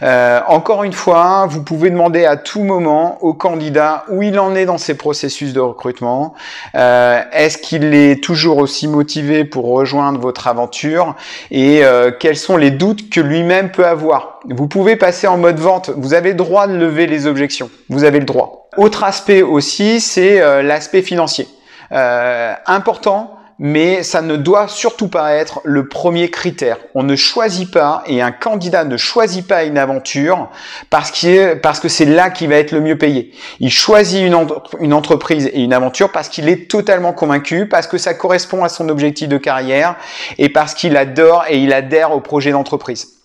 Euh, 0.02 0.40
encore 0.46 0.84
une 0.84 0.92
fois, 0.92 1.46
vous 1.48 1.62
pouvez 1.62 1.90
demander 1.90 2.24
à 2.24 2.36
tout 2.36 2.62
moment 2.62 3.18
au 3.22 3.34
candidat 3.34 4.04
où 4.08 4.22
il 4.22 4.38
en 4.38 4.54
est 4.54 4.66
dans 4.66 4.78
ses 4.78 4.96
processus 4.96 5.52
de 5.52 5.60
recrutement. 5.60 6.34
Est-ce 6.74 7.58
qu'il 7.58 7.94
est 7.94 8.22
toujours 8.22 8.58
aussi 8.58 8.88
motivé 8.88 9.44
pour 9.44 9.66
rejoindre 9.66 10.20
votre 10.20 10.46
aventure 10.46 11.14
et 11.50 11.82
quels 12.20 12.36
sont 12.36 12.56
les 12.56 12.70
doutes 12.70 13.10
que 13.10 13.20
lui-même 13.20 13.70
peut 13.70 13.86
avoir? 13.86 14.40
Vous 14.48 14.68
pouvez 14.68 14.96
passer 14.96 15.26
en 15.26 15.36
mode 15.36 15.58
vente. 15.58 15.90
Vous 15.96 16.14
avez 16.14 16.30
le 16.30 16.36
droit 16.36 16.66
de 16.66 16.74
lever 16.74 17.06
les 17.06 17.26
objections. 17.26 17.70
Vous 17.88 18.04
avez 18.04 18.18
le 18.18 18.24
droit. 18.24 18.68
Autre 18.76 19.02
aspect 19.04 19.42
aussi, 19.42 20.00
c'est 20.00 20.40
euh, 20.40 20.62
l'aspect 20.62 21.02
financier. 21.02 21.48
Euh, 21.90 22.54
important, 22.66 23.37
mais 23.58 24.02
ça 24.02 24.22
ne 24.22 24.36
doit 24.36 24.68
surtout 24.68 25.08
pas 25.08 25.34
être 25.34 25.60
le 25.64 25.88
premier 25.88 26.30
critère. 26.30 26.78
On 26.94 27.02
ne 27.02 27.16
choisit 27.16 27.70
pas, 27.70 28.02
et 28.06 28.22
un 28.22 28.30
candidat 28.30 28.84
ne 28.84 28.96
choisit 28.96 29.46
pas 29.46 29.64
une 29.64 29.78
aventure 29.78 30.48
parce, 30.90 31.26
parce 31.62 31.80
que 31.80 31.88
c'est 31.88 32.04
là 32.04 32.30
qu'il 32.30 32.48
va 32.48 32.56
être 32.56 32.72
le 32.72 32.80
mieux 32.80 32.98
payé. 32.98 33.32
Il 33.60 33.70
choisit 33.70 34.22
une 34.22 34.92
entreprise 34.94 35.50
et 35.52 35.60
une 35.60 35.72
aventure 35.72 36.12
parce 36.12 36.28
qu'il 36.28 36.48
est 36.48 36.70
totalement 36.70 37.12
convaincu, 37.12 37.68
parce 37.68 37.86
que 37.86 37.98
ça 37.98 38.14
correspond 38.14 38.64
à 38.64 38.68
son 38.68 38.88
objectif 38.88 39.28
de 39.28 39.38
carrière 39.38 39.96
et 40.38 40.48
parce 40.48 40.74
qu'il 40.74 40.96
adore 40.96 41.44
et 41.48 41.58
il 41.58 41.72
adhère 41.72 42.12
au 42.12 42.20
projet 42.20 42.52
d'entreprise. 42.52 43.17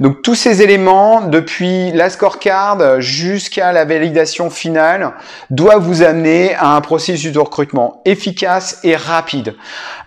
Donc 0.00 0.22
tous 0.22 0.34
ces 0.34 0.62
éléments, 0.62 1.22
depuis 1.22 1.92
la 1.92 2.10
scorecard 2.10 3.00
jusqu'à 3.00 3.72
la 3.72 3.84
validation 3.84 4.50
finale, 4.50 5.12
doivent 5.50 5.82
vous 5.82 6.02
amener 6.02 6.54
à 6.54 6.74
un 6.74 6.80
processus 6.80 7.32
de 7.32 7.38
recrutement 7.38 8.02
efficace 8.04 8.80
et 8.82 8.96
rapide. 8.96 9.54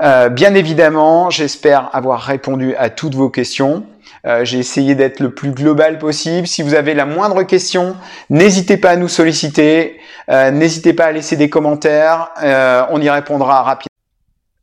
Euh, 0.01 0.29
bien 0.29 0.53
évidemment, 0.53 1.29
j'espère 1.29 1.89
avoir 1.93 2.21
répondu 2.21 2.75
à 2.75 2.89
toutes 2.89 3.15
vos 3.15 3.29
questions. 3.29 3.85
Euh, 4.25 4.43
j'ai 4.43 4.59
essayé 4.59 4.95
d'être 4.95 5.19
le 5.19 5.33
plus 5.33 5.51
global 5.51 5.99
possible. 5.99 6.47
Si 6.47 6.61
vous 6.61 6.73
avez 6.73 6.93
la 6.93 7.05
moindre 7.05 7.43
question, 7.43 7.95
n'hésitez 8.29 8.77
pas 8.77 8.91
à 8.91 8.95
nous 8.95 9.07
solliciter. 9.07 9.99
Euh, 10.29 10.51
n'hésitez 10.51 10.93
pas 10.93 11.05
à 11.05 11.11
laisser 11.11 11.37
des 11.37 11.49
commentaires. 11.49 12.29
on 12.89 13.01
y 13.01 13.09
répondra 13.09 13.63
rapidement. 13.63 13.96